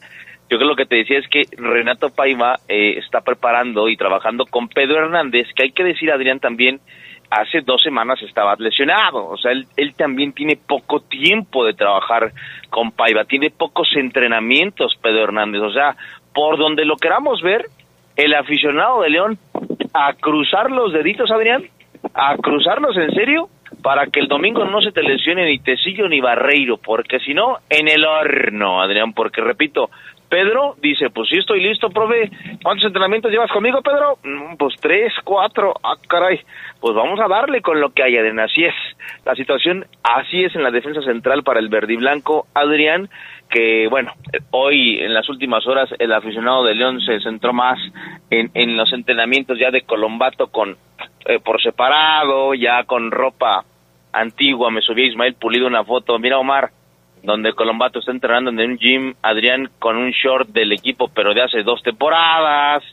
[0.49, 4.45] yo creo lo que te decía es que Renato Paiva eh, está preparando y trabajando
[4.45, 6.81] con Pedro Hernández, que hay que decir, Adrián, también
[7.41, 12.31] hace dos semanas estaba lesionado, o sea, él, él también tiene poco tiempo de trabajar
[12.69, 15.95] con Paiva, tiene pocos entrenamientos Pedro Hernández, o sea,
[16.34, 17.65] por donde lo queramos ver,
[18.15, 19.38] el aficionado de León
[19.93, 21.63] a cruzar los deditos, Adrián,
[22.13, 23.49] a cruzarlos en serio
[23.81, 27.57] para que el domingo no se te lesione ni Tecillo ni Barreiro, porque si no,
[27.69, 29.89] en el horno, Adrián, porque repito,
[30.34, 32.31] Pedro dice, pues sí estoy listo, profe,
[32.63, 34.17] ¿cuántos entrenamientos llevas conmigo, Pedro?
[34.23, 36.39] Mm, pues tres, cuatro, ah, caray,
[36.79, 38.73] pues vamos a darle con lo que hay, Adrián, así es,
[39.25, 43.09] la situación así es en la defensa central para el verde y blanco, Adrián,
[43.47, 44.11] que bueno,
[44.49, 47.77] hoy en las últimas horas el aficionado de León se centró más
[48.31, 50.77] en, en los entrenamientos ya de Colombato con
[51.25, 53.65] eh, por separado, ya con ropa
[54.11, 56.71] antigua, me subí Ismael Pulido una foto, mira Omar,
[57.24, 61.41] donde Colombato está entrenando en un gym, Adrián con un short del equipo, pero de
[61.41, 62.84] hace dos temporadas,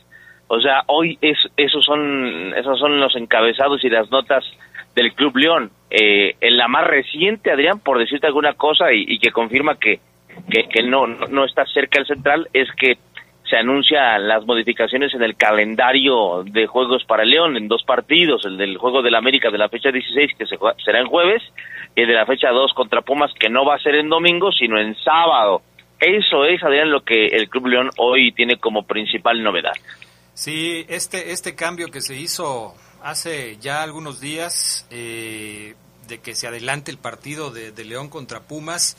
[0.47, 4.43] o sea, hoy es, esos son esos son los encabezados y las notas
[4.95, 5.71] del Club León.
[5.89, 9.99] Eh, en la más reciente, Adrián, por decirte alguna cosa y, que confirma que,
[10.49, 12.97] que, que no, no está cerca el central, es que
[13.51, 18.55] se anuncian las modificaciones en el calendario de juegos para León en dos partidos, el
[18.55, 21.43] del juego del América de la fecha 16 que se, será en jueves
[21.93, 24.53] y el de la fecha 2 contra Pumas que no va a ser en domingo
[24.53, 25.61] sino en sábado.
[25.99, 29.73] Eso es, Adrián, lo que el Club León hoy tiene como principal novedad.
[30.33, 32.73] Sí, este, este cambio que se hizo
[33.03, 35.75] hace ya algunos días eh,
[36.07, 38.95] de que se adelante el partido de, de León contra Pumas,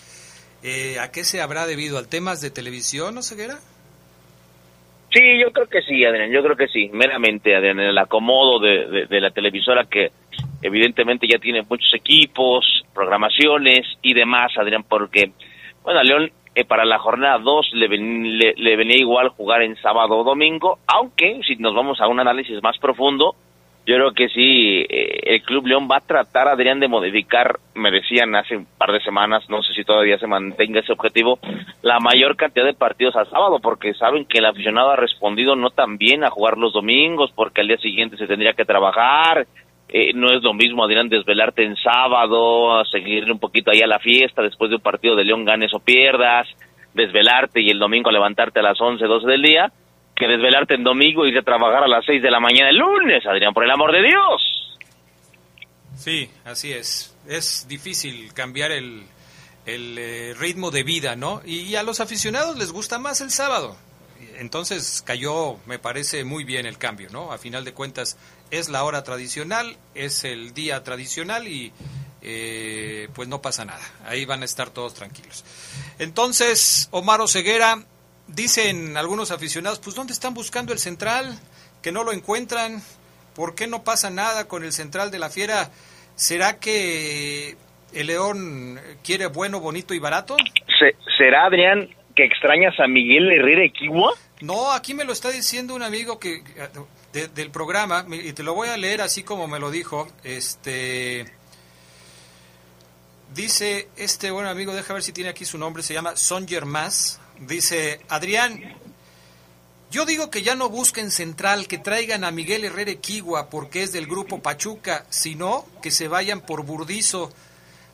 [0.62, 1.96] eh, ¿a qué se habrá debido?
[1.96, 3.58] ¿Al temas de televisión, no ceguera?
[5.12, 9.06] Sí, yo creo que sí, Adrián, yo creo que sí, meramente, Adrián, el acomodo de,
[9.06, 10.10] de, la televisora que
[10.62, 15.32] evidentemente ya tiene muchos equipos, programaciones y demás, Adrián, porque,
[15.82, 19.62] bueno, a León eh, para la jornada 2 le, ven, le, le, venía igual jugar
[19.62, 23.34] en sábado o domingo, aunque si nos vamos a un análisis más profundo,
[23.84, 27.90] yo creo que sí, eh, el Club León va a tratar, Adrián, de modificar, me
[27.90, 31.40] decían hace un par de semanas, no sé si todavía se mantenga ese objetivo,
[31.82, 35.70] la mayor cantidad de partidos al sábado, porque saben que el aficionado ha respondido no
[35.70, 39.46] tan bien a jugar los domingos, porque al día siguiente se tendría que trabajar,
[39.88, 43.98] eh, no es lo mismo, Adrián, desvelarte en sábado, seguir un poquito ahí a la
[43.98, 46.46] fiesta después de un partido de León, ganes o pierdas,
[46.94, 49.72] desvelarte y el domingo levantarte a las 11, 12 del día,
[50.22, 52.76] que desvelarte en domingo y ir a trabajar a las 6 de la mañana el
[52.76, 54.78] lunes, Adrián, por el amor de Dios.
[55.96, 57.16] Sí, así es.
[57.28, 59.02] Es difícil cambiar el,
[59.66, 61.42] el eh, ritmo de vida, ¿no?
[61.44, 63.76] Y a los aficionados les gusta más el sábado.
[64.38, 67.32] Entonces cayó, me parece muy bien el cambio, ¿no?
[67.32, 68.16] A final de cuentas
[68.50, 71.72] es la hora tradicional, es el día tradicional y
[72.22, 73.82] eh, pues no pasa nada.
[74.06, 75.44] Ahí van a estar todos tranquilos.
[75.98, 77.84] Entonces, Omar Ceguera,
[78.26, 81.38] dicen algunos aficionados, pues ¿dónde están buscando el central?
[81.82, 82.82] Que no lo encuentran.
[83.34, 85.70] ¿Por qué no pasa nada con el central de la fiera?
[86.14, 87.56] ¿Será que
[87.92, 90.36] el León quiere bueno, bonito y barato?
[90.78, 94.12] Se, ¿Será, Adrián, que extrañas a Miguel Herrera Equigua?
[94.40, 96.42] No, aquí me lo está diciendo un amigo que
[97.12, 100.08] de, del programa, y te lo voy a leer así como me lo dijo.
[100.24, 101.26] Este
[103.34, 107.20] dice este buen amigo, deja ver si tiene aquí su nombre, se llama Son Más.
[107.46, 108.76] Dice, Adrián,
[109.92, 113.92] Yo digo que ya no busquen central, que traigan a Miguel Herrera Equigua porque es
[113.92, 117.30] del grupo Pachuca, sino que se vayan por Burdizo.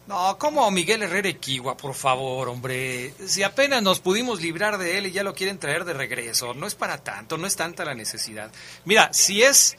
[0.07, 3.13] No, ¿cómo Miguel Herrera Equigua, por favor, hombre?
[3.27, 6.69] Si apenas nos pudimos librar de él y ya lo quieren traer de regreso, no
[6.69, 8.53] es para tanto, no es tanta la necesidad.
[8.85, 9.77] Mira, si es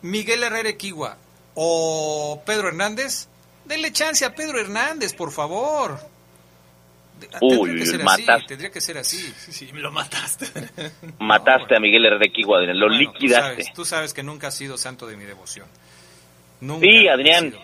[0.00, 1.18] Miguel Herrera Equigua
[1.54, 3.28] o Pedro Hernández,
[3.66, 6.00] denle chance a Pedro Hernández, por favor.
[7.40, 9.16] Uy, tendría que ser matas- así, tendría que ser así.
[9.52, 10.46] Sí, me lo mataste.
[11.18, 13.48] Mataste a Miguel Equigua, Adrián, lo Bueno, tú liquidaste.
[13.50, 15.66] sabes, tú sabes que nunca has sido santo de mi devoción.
[16.60, 16.86] Nunca.
[16.86, 17.54] Sí, Adrián.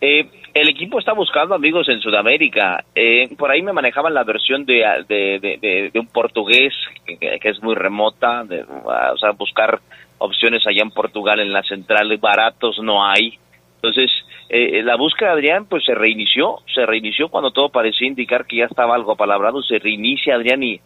[0.00, 2.84] Eh, el equipo está buscando amigos en Sudamérica.
[2.94, 6.72] Eh, por ahí me manejaban la versión de, de, de- de- de un portugués
[7.06, 9.78] que, que es muy remota, de, o sea, buscar
[10.18, 13.38] opciones allá en Portugal en la central baratos no hay.
[13.76, 14.10] Entonces,
[14.50, 18.64] eh, la búsqueda, Adrián, pues se reinició, se reinició cuando todo parecía indicar que ya
[18.66, 20.80] estaba algo apalabrado, se reinicia, Adrián, y,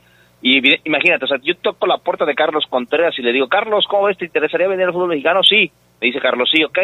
[0.84, 4.04] imagínate, o sea, yo toco la puerta de Carlos Contreras y le digo, Carlos, ¿cómo
[4.04, 4.18] ves?
[4.18, 5.42] ¿Te interesaría venir al fútbol mexicano?
[5.42, 5.70] Sí.
[6.00, 6.78] Me dice Carlos, sí, ok,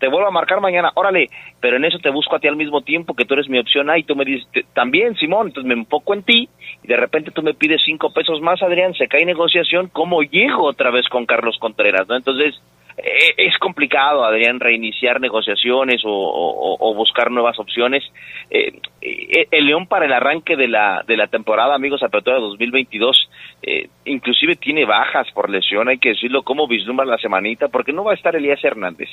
[0.00, 1.28] te vuelvo a marcar mañana, órale,
[1.60, 3.88] pero en eso te busco a ti al mismo tiempo, que tú eres mi opción
[3.90, 6.48] A, y tú me dices, "Te- también, Simón, entonces me enfoco en ti,
[6.82, 10.64] y de repente tú me pides cinco pesos más, Adrián, se cae negociación, ¿cómo llego
[10.64, 12.08] otra vez con Carlos Contreras?
[12.08, 12.16] ¿no?
[12.16, 18.04] Entonces, eh, es complicado, Adrián, reiniciar negociaciones o, buscar nuevas opciones.
[18.50, 23.28] Eh, eh, el León para el arranque de la, de la temporada, amigos, apertura 2022,
[23.62, 28.04] eh, inclusive tiene bajas por lesión, hay que decirlo, cómo vislumbra la semanita, porque no
[28.04, 29.08] va a estar Elías Hernández.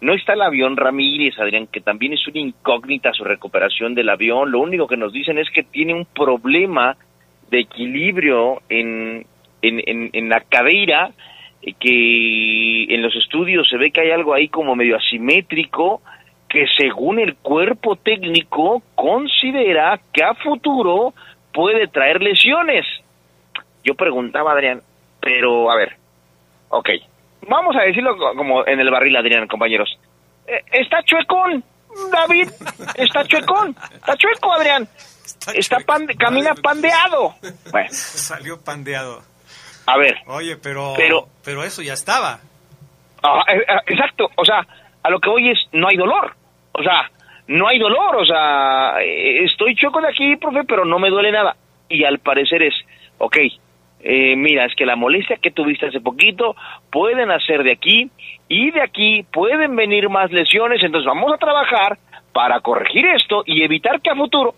[0.00, 4.52] No está el avión Ramírez, Adrián, que también es una incógnita su recuperación del avión.
[4.52, 6.96] Lo único que nos dicen es que tiene un problema
[7.50, 9.26] de equilibrio en,
[9.62, 11.14] en, en, en la cadera, eh,
[11.72, 16.02] que en los estudios se ve que hay algo ahí como medio asimétrico,
[16.48, 21.14] que según el cuerpo técnico considera que a futuro
[21.52, 22.84] puede traer lesiones.
[23.82, 24.80] Yo preguntaba, Adrián,
[25.20, 25.96] pero a ver,
[26.68, 26.88] ok,
[27.48, 29.98] vamos a decirlo co- como en el barril, Adrián, compañeros.
[30.46, 31.64] Eh, está chuecón,
[32.12, 32.48] David,
[32.96, 34.86] está chuecón, está chueco, Adrián.
[35.54, 35.78] Está,
[36.18, 37.34] camina pandeado.
[37.72, 39.22] Bueno, Salió pandeado.
[39.86, 42.40] A ver, Oye, pero, Pero- pero eso ya estaba.
[43.22, 44.66] Ajá, eh, eh, exacto, o sea,
[45.02, 46.34] a lo que voy es, no hay dolor,
[46.72, 47.10] o sea,
[47.46, 51.30] no hay dolor, o sea, eh, estoy choco de aquí, profe, pero no me duele
[51.32, 51.56] nada.
[51.88, 52.74] Y al parecer es,
[53.18, 53.36] ok,
[54.00, 56.56] eh, mira, es que la molestia que tuviste hace poquito
[56.90, 58.10] pueden hacer de aquí
[58.48, 61.98] y de aquí pueden venir más lesiones, entonces vamos a trabajar
[62.32, 64.54] para corregir esto y evitar que a futuro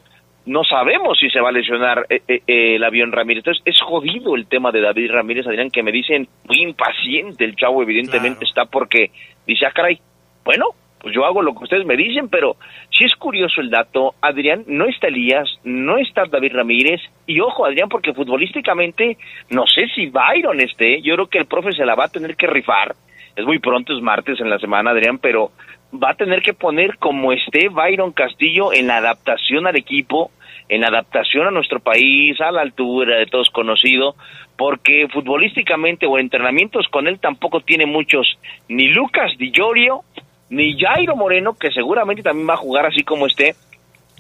[0.47, 3.42] no sabemos si se va a lesionar eh, eh, eh, el avión Ramírez.
[3.44, 7.57] Entonces es jodido el tema de David Ramírez, Adrián, que me dicen muy impaciente el
[7.57, 9.11] chavo, evidentemente está porque
[9.47, 9.99] dice, ah, caray,
[10.44, 10.66] bueno,
[11.01, 12.57] pues yo hago lo que ustedes me dicen, pero
[12.90, 17.66] si es curioso el dato, Adrián, no está Elías, no está David Ramírez, y ojo,
[17.66, 19.16] Adrián, porque futbolísticamente
[19.51, 22.36] no sé si Byron esté, yo creo que el profe se la va a tener
[22.36, 22.94] que rifar,
[23.34, 25.51] es muy pronto, es martes en la semana, Adrián, pero
[25.92, 30.30] va a tener que poner como esté Byron Castillo en la adaptación al equipo,
[30.69, 34.17] en adaptación a nuestro país, a la altura de todos conocido,
[34.57, 38.39] porque futbolísticamente o entrenamientos con él tampoco tiene muchos,
[38.69, 40.03] ni Lucas Di Llorio,
[40.49, 43.55] ni Jairo Moreno, que seguramente también va a jugar así como esté.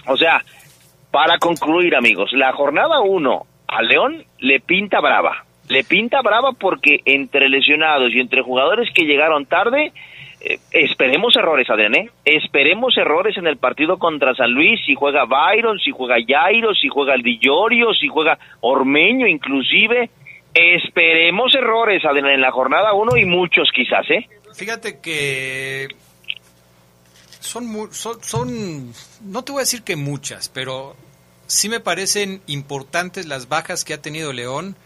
[0.06, 0.42] O sea,
[1.10, 5.44] para concluir, amigos, la jornada 1 a León le pinta brava.
[5.68, 9.92] Le pinta brava porque entre lesionados y entre jugadores que llegaron tarde,
[10.40, 12.10] eh, esperemos errores, Adrián, ¿eh?
[12.24, 16.88] Esperemos errores en el partido contra San Luis, si juega Byron, si juega Jairo, si
[16.88, 20.10] juega el Di Llorio, si juega Ormeño inclusive.
[20.52, 24.28] Esperemos errores, Adrián, en la jornada 1 y muchos quizás, ¿eh?
[24.54, 25.88] Fíjate que
[27.40, 30.96] son, son, son, no te voy a decir que muchas, pero
[31.46, 34.76] sí me parecen importantes las bajas que ha tenido León.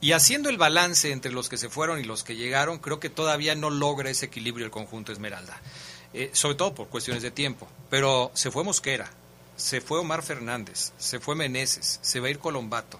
[0.00, 3.10] Y haciendo el balance entre los que se fueron y los que llegaron, creo que
[3.10, 5.60] todavía no logra ese equilibrio el conjunto Esmeralda.
[6.18, 7.68] Eh, sobre todo por cuestiones de tiempo.
[7.90, 9.10] Pero se fue Mosquera,
[9.56, 12.98] se fue Omar Fernández, se fue Meneses, se va a ir Colombato.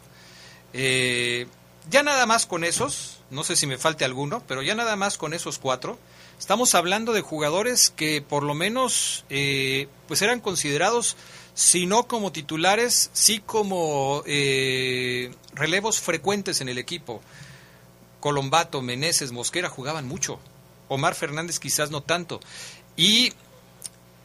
[0.75, 1.47] Eh,
[1.89, 5.17] ya nada más con esos, no sé si me falte alguno, pero ya nada más
[5.17, 5.99] con esos cuatro,
[6.39, 11.17] estamos hablando de jugadores que por lo menos eh, pues eran considerados,
[11.57, 17.23] si no como titulares, sí como eh, relevos frecuentes en el equipo.
[18.21, 20.39] Colombato, Meneses, Mosquera jugaban mucho.
[20.89, 22.41] Omar Fernández quizás no tanto.
[22.95, 23.33] Y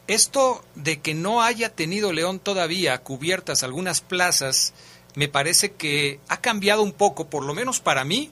[0.08, 4.74] esto de que no haya tenido León todavía cubiertas algunas plazas,
[5.14, 8.30] me parece que ha cambiado un poco, por lo menos para mí,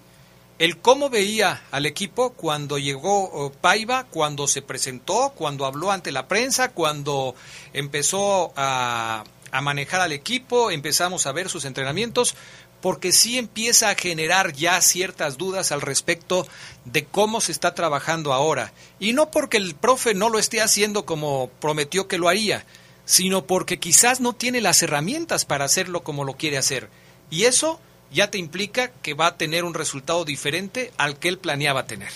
[0.61, 6.12] el cómo veía al equipo cuando llegó oh, Paiva, cuando se presentó, cuando habló ante
[6.12, 7.34] la prensa, cuando
[7.72, 12.34] empezó a, a manejar al equipo, empezamos a ver sus entrenamientos,
[12.82, 16.46] porque sí empieza a generar ya ciertas dudas al respecto
[16.84, 18.74] de cómo se está trabajando ahora.
[18.98, 22.66] Y no porque el profe no lo esté haciendo como prometió que lo haría,
[23.06, 26.90] sino porque quizás no tiene las herramientas para hacerlo como lo quiere hacer.
[27.30, 27.80] Y eso
[28.11, 32.11] ya te implica que va a tener un resultado diferente al que él planeaba tener.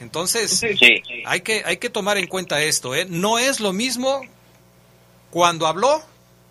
[0.00, 0.62] Entonces,
[1.24, 2.94] hay, que, hay que tomar en cuenta esto.
[2.94, 3.06] ¿eh?
[3.08, 4.22] No es lo mismo
[5.30, 6.02] cuando habló,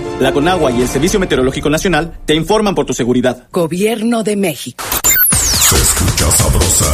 [0.21, 3.47] La Conagua y el Servicio Meteorológico Nacional te informan por tu seguridad.
[3.51, 4.85] Gobierno de México.
[5.31, 6.85] Se escucha sabrosa,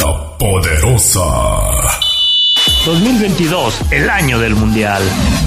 [0.00, 1.20] la poderosa.
[2.84, 5.00] 2022, el año del Mundial.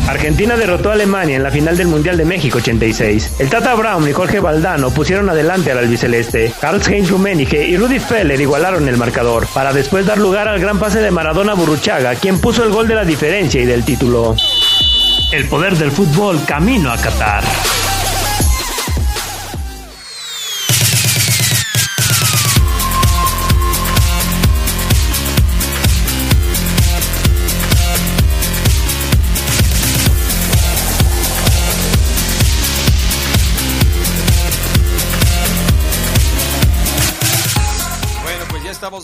[0.07, 3.39] Argentina derrotó a Alemania en la final del Mundial de México 86.
[3.39, 6.53] El Tata Brown y Jorge Valdano pusieron adelante al albiceleste.
[6.61, 11.01] Karl-Heinz Rummenigge y Rudi Feller igualaron el marcador, para después dar lugar al gran pase
[11.01, 14.33] de Maradona Burruchaga, quien puso el gol de la diferencia y del título.
[15.31, 17.43] El poder del fútbol camino a Qatar.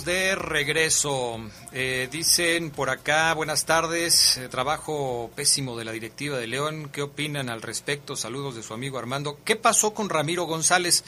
[0.01, 1.39] Estamos de regreso.
[1.73, 6.89] Eh, dicen por acá, buenas tardes, eh, trabajo pésimo de la directiva de León.
[6.91, 8.15] ¿Qué opinan al respecto?
[8.15, 9.37] Saludos de su amigo Armando.
[9.45, 11.03] ¿Qué pasó con Ramiro González?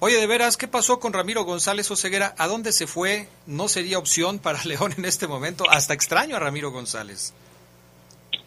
[0.00, 2.34] Oye, de veras, ¿qué pasó con Ramiro González Oseguera?
[2.38, 3.26] ¿A dónde se fue?
[3.46, 5.64] ¿No sería opción para León en este momento?
[5.68, 7.34] Hasta extraño a Ramiro González.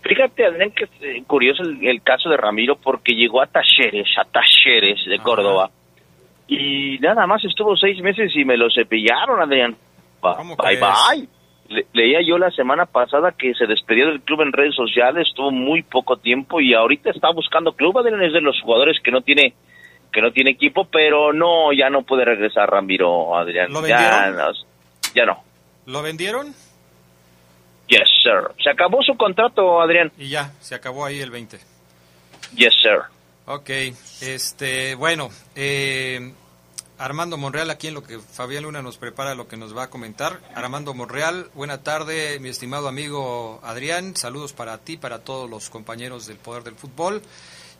[0.03, 4.07] Fíjate, Adrián, que es eh, curioso el, el caso de Ramiro porque llegó a Talleres,
[4.17, 5.71] a Talleres de Córdoba.
[6.47, 9.75] Y nada más estuvo seis meses y me lo cepillaron, Adrián.
[10.21, 11.27] Ba- ¿Cómo bye, bye.
[11.69, 15.51] Le- leía yo la semana pasada que se despidió del club en redes sociales, estuvo
[15.51, 19.21] muy poco tiempo y ahorita está buscando club, Adrián, es de los jugadores que no
[19.21, 19.53] tiene
[20.13, 23.71] que no tiene equipo, pero no, ya no puede regresar Ramiro, Adrián.
[23.73, 24.51] ¿Lo ya, no,
[25.13, 25.43] ya no.
[25.85, 26.47] ¿Lo vendieron?
[27.87, 28.51] Yes, sir.
[28.63, 30.11] Se acabó su contrato, Adrián.
[30.17, 31.57] Y ya, se acabó ahí el 20.
[32.55, 32.99] Yes, sir.
[33.49, 33.69] Ok,
[34.19, 36.33] este, bueno, eh,
[36.97, 39.89] Armando Monreal, aquí en lo que Fabián Luna nos prepara lo que nos va a
[39.89, 40.41] comentar.
[40.53, 46.27] Armando Monreal, buena tarde, mi estimado amigo Adrián, saludos para ti, para todos los compañeros
[46.27, 47.21] del Poder del Fútbol.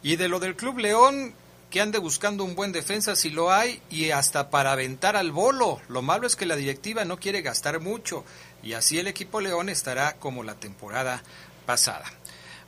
[0.03, 1.33] Y de lo del Club León,
[1.69, 5.81] que ande buscando un buen defensa si lo hay, y hasta para aventar al bolo.
[5.89, 8.23] Lo malo es que la directiva no quiere gastar mucho,
[8.63, 11.21] y así el equipo León estará como la temporada
[11.65, 12.05] pasada.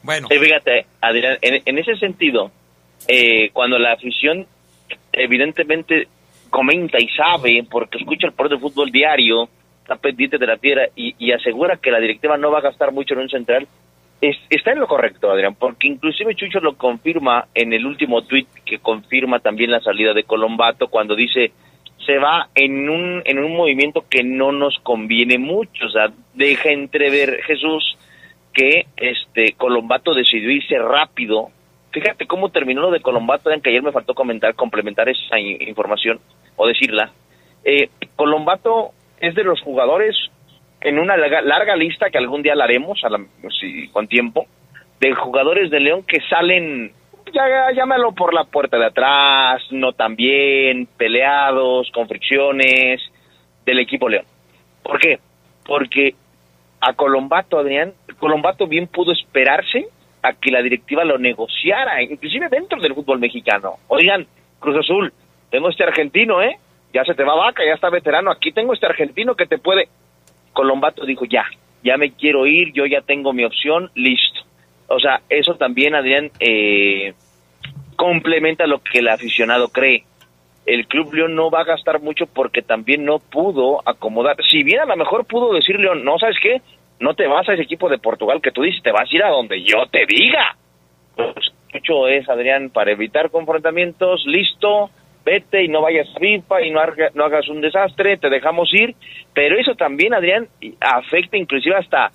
[0.04, 0.28] Bueno.
[0.30, 2.52] Sí, fíjate, Adrián, en, en ese sentido,
[3.08, 4.46] eh, cuando la afición
[5.14, 6.08] evidentemente
[6.50, 9.50] comenta y sabe, porque escucha el poder del fútbol diario,
[9.82, 12.92] está pendiente de la tierra y, y asegura que la directiva no va a gastar
[12.92, 13.68] mucho en un central,
[14.22, 18.48] es- está en lo correcto, Adrián, porque inclusive Chucho lo confirma en el último tuit
[18.66, 21.52] que confirma también la salida de Colombato cuando dice
[22.06, 26.70] se va en un en un movimiento que no nos conviene mucho, o sea, deja
[26.72, 27.98] entrever Jesús
[28.54, 31.50] que este Colombato decidió irse rápido.
[31.92, 36.20] Fíjate cómo terminó lo de Colombato, que ayer me faltó comentar, complementar esa información
[36.56, 37.12] o decirla.
[37.64, 40.16] Eh, Colombato es de los jugadores
[40.82, 43.26] en una larga, larga lista que algún día la haremos, a la-
[43.60, 44.46] si- con tiempo,
[45.00, 46.94] de jugadores de León que salen,
[47.34, 53.02] ya, llámalo por la puerta de atrás, no tan bien, peleados, con fricciones,
[53.66, 54.26] del equipo León.
[54.84, 55.20] ¿Por qué?
[55.66, 56.14] Porque
[56.82, 59.88] a Colombato, Adrián, Colombato bien pudo esperarse
[60.22, 63.76] a que la directiva lo negociara, inclusive dentro del fútbol mexicano.
[63.88, 64.28] Oigan,
[64.60, 65.14] Cruz Azul,
[65.50, 66.58] tengo este argentino, ¿eh?
[66.94, 69.88] Ya se te va vaca, ya está veterano, aquí tengo este argentino que te puede...
[70.54, 71.46] Colombato dijo, ya,
[71.84, 74.42] ya me quiero ir, yo ya tengo mi opción, listo.
[74.88, 77.14] O sea, eso también, Adrián, eh,
[77.96, 80.04] complementa lo que el aficionado cree.
[80.66, 84.36] El Club León no va a gastar mucho porque también no pudo acomodar.
[84.50, 86.62] Si bien a lo mejor pudo decir León, no, ¿sabes qué?
[87.00, 89.24] No te vas a ese equipo de Portugal que tú dices, te vas a ir
[89.24, 90.56] a donde yo te diga.
[91.16, 94.90] Pues mucho es, Adrián, para evitar confrontamientos, listo,
[95.24, 96.82] vete y no vayas a FIFA y no,
[97.14, 98.96] no hagas un desastre, te dejamos ir.
[99.34, 100.48] Pero eso también, Adrián,
[100.82, 102.12] afecta inclusive hasta,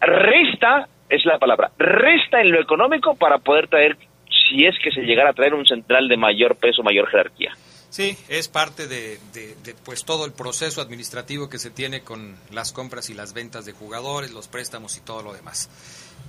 [0.00, 3.96] resta, es la palabra, resta en lo económico para poder traer,
[4.28, 7.52] si es que se llegara a traer un central de mayor peso, mayor jerarquía.
[7.94, 12.36] Sí, es parte de, de- de, pues todo el proceso administrativo que se tiene con
[12.50, 15.68] las compras y las ventas de jugadores, los préstamos y todo lo demás.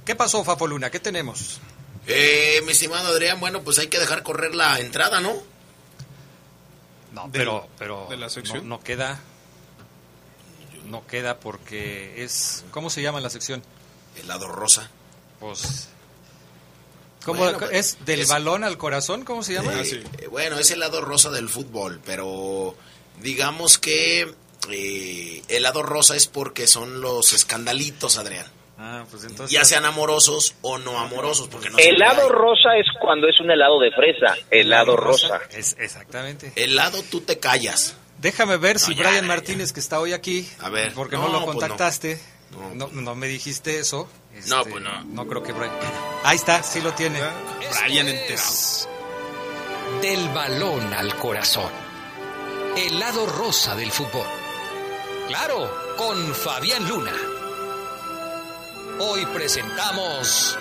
[0.05, 0.91] ¿Qué pasó, Fafo Luna?
[0.91, 1.59] ¿Qué tenemos?
[2.05, 5.33] Eh, mi estimado Adrián, bueno, pues hay que dejar correr la entrada, ¿no?
[7.13, 8.69] No, pero, pero de la sección.
[8.69, 9.19] No, no queda.
[10.85, 12.63] No queda porque es.
[12.69, 13.63] ¿Cómo se llama la sección?
[14.17, 14.91] El lado rosa.
[15.39, 15.89] Pues.
[17.25, 19.25] ¿Cómo, Bueno, pues, ¿Es del es- balón al corazón?
[19.25, 19.73] ¿Cómo se llama?
[19.81, 22.75] Eh, eh, bueno, es el lado rosa del fútbol, pero
[23.21, 24.31] digamos que
[24.71, 28.45] eh, el lado rosa es porque son los escandalitos, Adrián.
[28.77, 29.51] Ah, pues entonces.
[29.51, 33.79] Ya sean amorosos o no amorosos, porque no helado rosa es cuando es un helado
[33.79, 35.39] de fresa, helado rosa.
[35.51, 36.51] Es, exactamente.
[36.55, 37.95] Helado tú te callas.
[38.19, 40.93] Déjame ver si ya, Brian ya, Martínez, que está hoy aquí, A ver.
[40.93, 41.59] porque No, no, lo pues no.
[41.61, 42.19] contactaste,
[42.75, 44.09] no, no me dijiste eso.
[44.47, 45.03] No, este, pues no.
[45.03, 45.73] No creo que Brian.
[46.23, 47.19] Ahí está, sí lo tiene.
[47.83, 48.43] Brian enterado.
[50.01, 51.71] Del balón al corazón.
[52.77, 54.25] El lado rosa del fútbol.
[55.27, 57.13] Claro, con Fabián Luna.
[58.99, 60.57] Hoy presentamos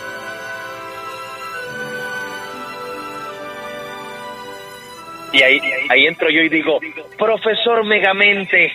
[5.35, 6.79] Y ahí, ahí entro yo y digo,
[7.19, 8.73] profesor Megamente.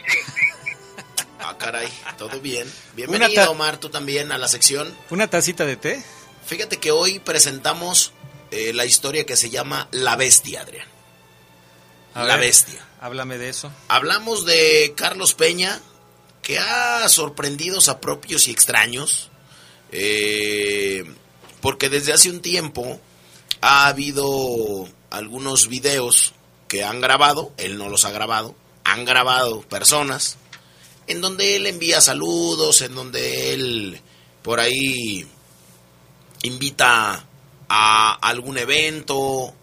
[1.42, 1.88] Ah, caray,
[2.18, 2.72] todo bien.
[2.96, 4.94] Bienvenido, Omar, tú también a la sección.
[5.10, 6.04] ¿Una tacita de té?
[6.46, 8.12] Fíjate que hoy presentamos
[8.52, 10.88] eh, la historia que se llama La Bestia, Adrián.
[12.14, 12.86] A La ver, Bestia.
[13.00, 13.72] Háblame de eso.
[13.88, 15.80] Hablamos de Carlos Peña,
[16.42, 19.30] que ha sorprendido a propios y extraños,
[19.94, 21.06] eh,
[21.62, 23.00] porque desde hace un tiempo
[23.62, 26.34] ha habido algunos videos
[26.68, 30.38] que han grabado, él no los ha grabado, han grabado personas
[31.10, 34.00] en donde él envía saludos, en donde él
[34.44, 35.28] por ahí
[36.44, 37.26] invita
[37.68, 39.54] a algún evento,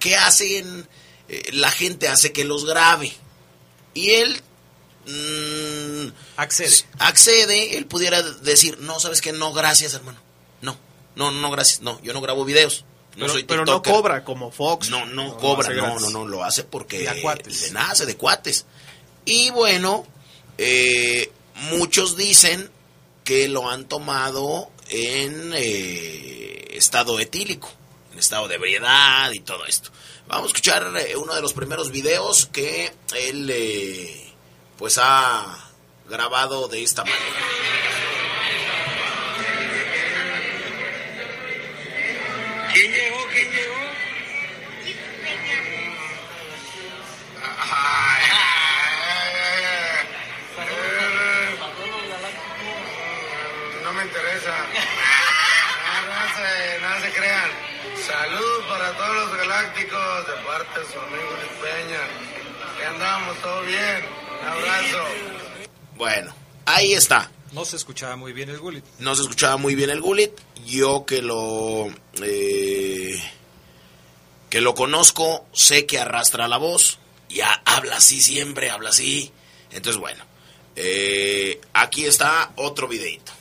[0.00, 0.86] ¿qué hacen?
[1.28, 3.12] Eh, la gente hace que los grabe.
[3.94, 4.40] Y él
[5.06, 6.84] mm, accede.
[6.98, 10.18] Accede, él pudiera decir, no, sabes que no, gracias hermano.
[10.60, 10.76] No,
[11.14, 12.84] no, no, gracias, no, yo no grabo videos.
[13.12, 14.90] No pero, soy pero no cobra como Fox.
[14.90, 18.66] No, no, cobra, no, no, no, lo hace porque De le nace de cuates.
[19.24, 20.06] Y bueno,
[20.58, 21.30] eh,
[21.70, 22.70] muchos dicen
[23.24, 27.70] que lo han tomado en eh, estado etílico,
[28.12, 29.90] en estado de ebriedad y todo esto.
[30.28, 34.32] Vamos a escuchar eh, uno de los primeros videos que él eh,
[34.76, 35.70] pues ha
[36.08, 37.20] grabado de esta manera.
[42.72, 43.26] ¿Quién llegó?
[43.32, 43.76] ¿Quién llegó?
[47.40, 48.55] No
[54.16, 54.56] me interesa.
[56.06, 57.50] Nada se, nada se crean.
[58.06, 62.78] Salud para todos los galácticos de parte de su amigo Luis Peña.
[62.78, 64.04] Que andamos, todo bien.
[64.40, 65.04] Un abrazo.
[65.96, 66.34] Bueno,
[66.66, 67.30] ahí está.
[67.52, 68.84] No se escuchaba muy bien el Gullit.
[68.98, 70.32] No se escuchaba muy bien el Gullit.
[70.64, 71.88] Yo que lo
[72.22, 73.22] eh,
[74.50, 76.98] que lo conozco, sé que arrastra la voz.
[77.28, 79.32] Ya habla así siempre, habla así.
[79.70, 80.24] Entonces, bueno,
[80.76, 83.32] eh, aquí está otro videito.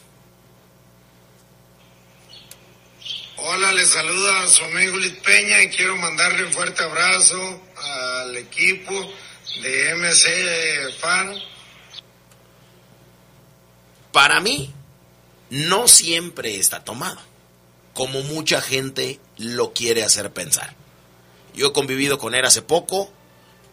[3.37, 8.93] Hola, les saluda su amigo Luis Peña y quiero mandarle un fuerte abrazo al equipo
[9.61, 11.35] de MC Fan.
[14.13, 14.73] Para mí,
[15.49, 17.19] no siempre está tomado,
[17.93, 20.73] como mucha gente lo quiere hacer pensar.
[21.53, 23.11] Yo he convivido con él hace poco,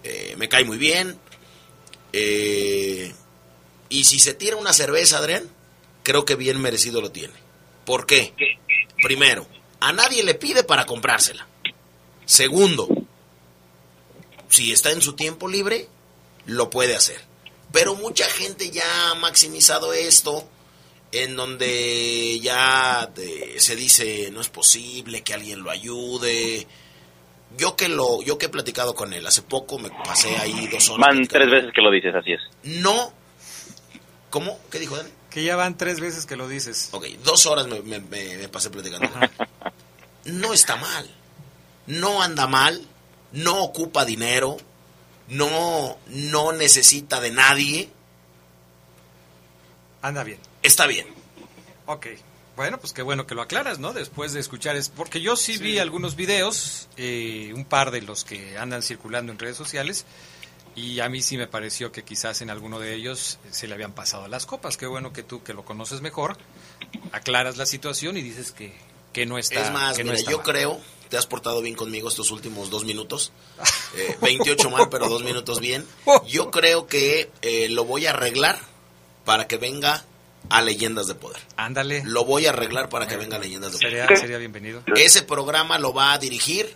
[0.03, 1.17] eh, me cae muy bien,
[2.13, 3.15] eh,
[3.89, 5.49] y si se tira una cerveza, Adrián,
[6.03, 7.35] creo que bien merecido lo tiene.
[7.85, 8.35] ¿Por qué?
[9.03, 9.47] Primero,
[9.89, 11.47] a nadie le pide para comprársela.
[12.25, 12.89] Segundo,
[14.49, 15.89] si está en su tiempo libre,
[16.47, 17.21] lo puede hacer.
[17.73, 20.47] Pero mucha gente ya ha maximizado esto,
[21.11, 26.67] en donde ya eh, se dice no es posible que alguien lo ayude.
[27.59, 30.89] Yo que lo, yo que he platicado con él hace poco, me pasé ahí dos
[30.91, 31.07] horas.
[31.09, 32.41] Van tres veces que lo dices, así es.
[32.63, 33.13] No.
[34.31, 34.59] ¿Cómo?
[34.71, 35.11] ¿Qué dijo Dani?
[35.29, 36.89] Que ya van tres veces que lo dices.
[36.93, 39.11] Ok, dos horas me, me- me- me pasé platicando.
[39.11, 39.31] con él.
[40.25, 41.11] No está mal.
[41.87, 42.87] No anda mal.
[43.33, 44.57] No ocupa dinero.
[45.29, 47.91] No, no necesita de nadie.
[50.03, 50.39] Anda bien.
[50.63, 51.07] Está bien.
[51.87, 52.07] Ok.
[52.57, 53.93] Bueno, pues qué bueno que lo aclaras, ¿no?
[53.93, 58.25] Después de escuchar es porque yo sí, vi algunos videos, eh, un par de los
[58.25, 60.05] que andan circulando en redes sociales,
[60.75, 63.93] y a mí sí me pareció que quizás en alguno de ellos se le habían
[63.93, 64.77] pasado las copas.
[64.77, 66.37] Qué bueno que tú, que lo conoces mejor,
[67.13, 68.75] aclaras la situación y dices que,
[69.13, 69.61] que no está.
[69.61, 70.47] es más, que no mira, está yo mal.
[70.47, 73.33] creo, te has portado bien conmigo estos últimos dos minutos.
[73.97, 75.87] Eh, 28 mal, pero dos minutos bien.
[76.27, 78.59] Yo creo que eh, lo voy a arreglar
[79.25, 80.05] para que venga
[80.51, 81.41] a Leyendas de Poder.
[81.57, 82.03] Ándale.
[82.05, 84.19] Lo voy a arreglar para que venga a Leyendas de Sería, Poder.
[84.21, 84.83] sería bienvenido.
[84.97, 86.75] Ese programa lo va a dirigir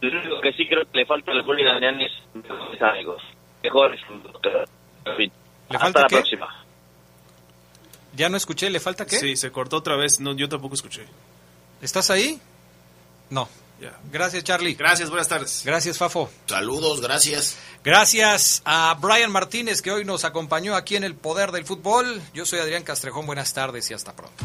[0.00, 3.20] Lo único que sí creo que le falta al Julio Adrián es mejores amigos.
[3.64, 4.00] Mejores.
[5.06, 5.32] En fin.
[5.70, 6.16] ¿Le Hasta falta la qué?
[6.16, 6.64] próxima.
[8.14, 9.18] Ya no escuché, ¿le falta qué?
[9.18, 10.20] Sí, se cortó otra vez.
[10.20, 11.04] No, yo tampoco escuché.
[11.82, 12.40] ¿Estás ahí?
[13.30, 13.48] No.
[13.80, 13.92] Ya.
[14.12, 14.74] Gracias, Charlie.
[14.74, 15.62] Gracias, buenas tardes.
[15.64, 16.30] Gracias, Fafo.
[16.46, 17.58] Saludos, gracias.
[17.82, 22.22] Gracias a Brian Martínez que hoy nos acompañó aquí en el Poder del Fútbol.
[22.32, 24.44] Yo soy Adrián Castrejón, buenas tardes y hasta pronto.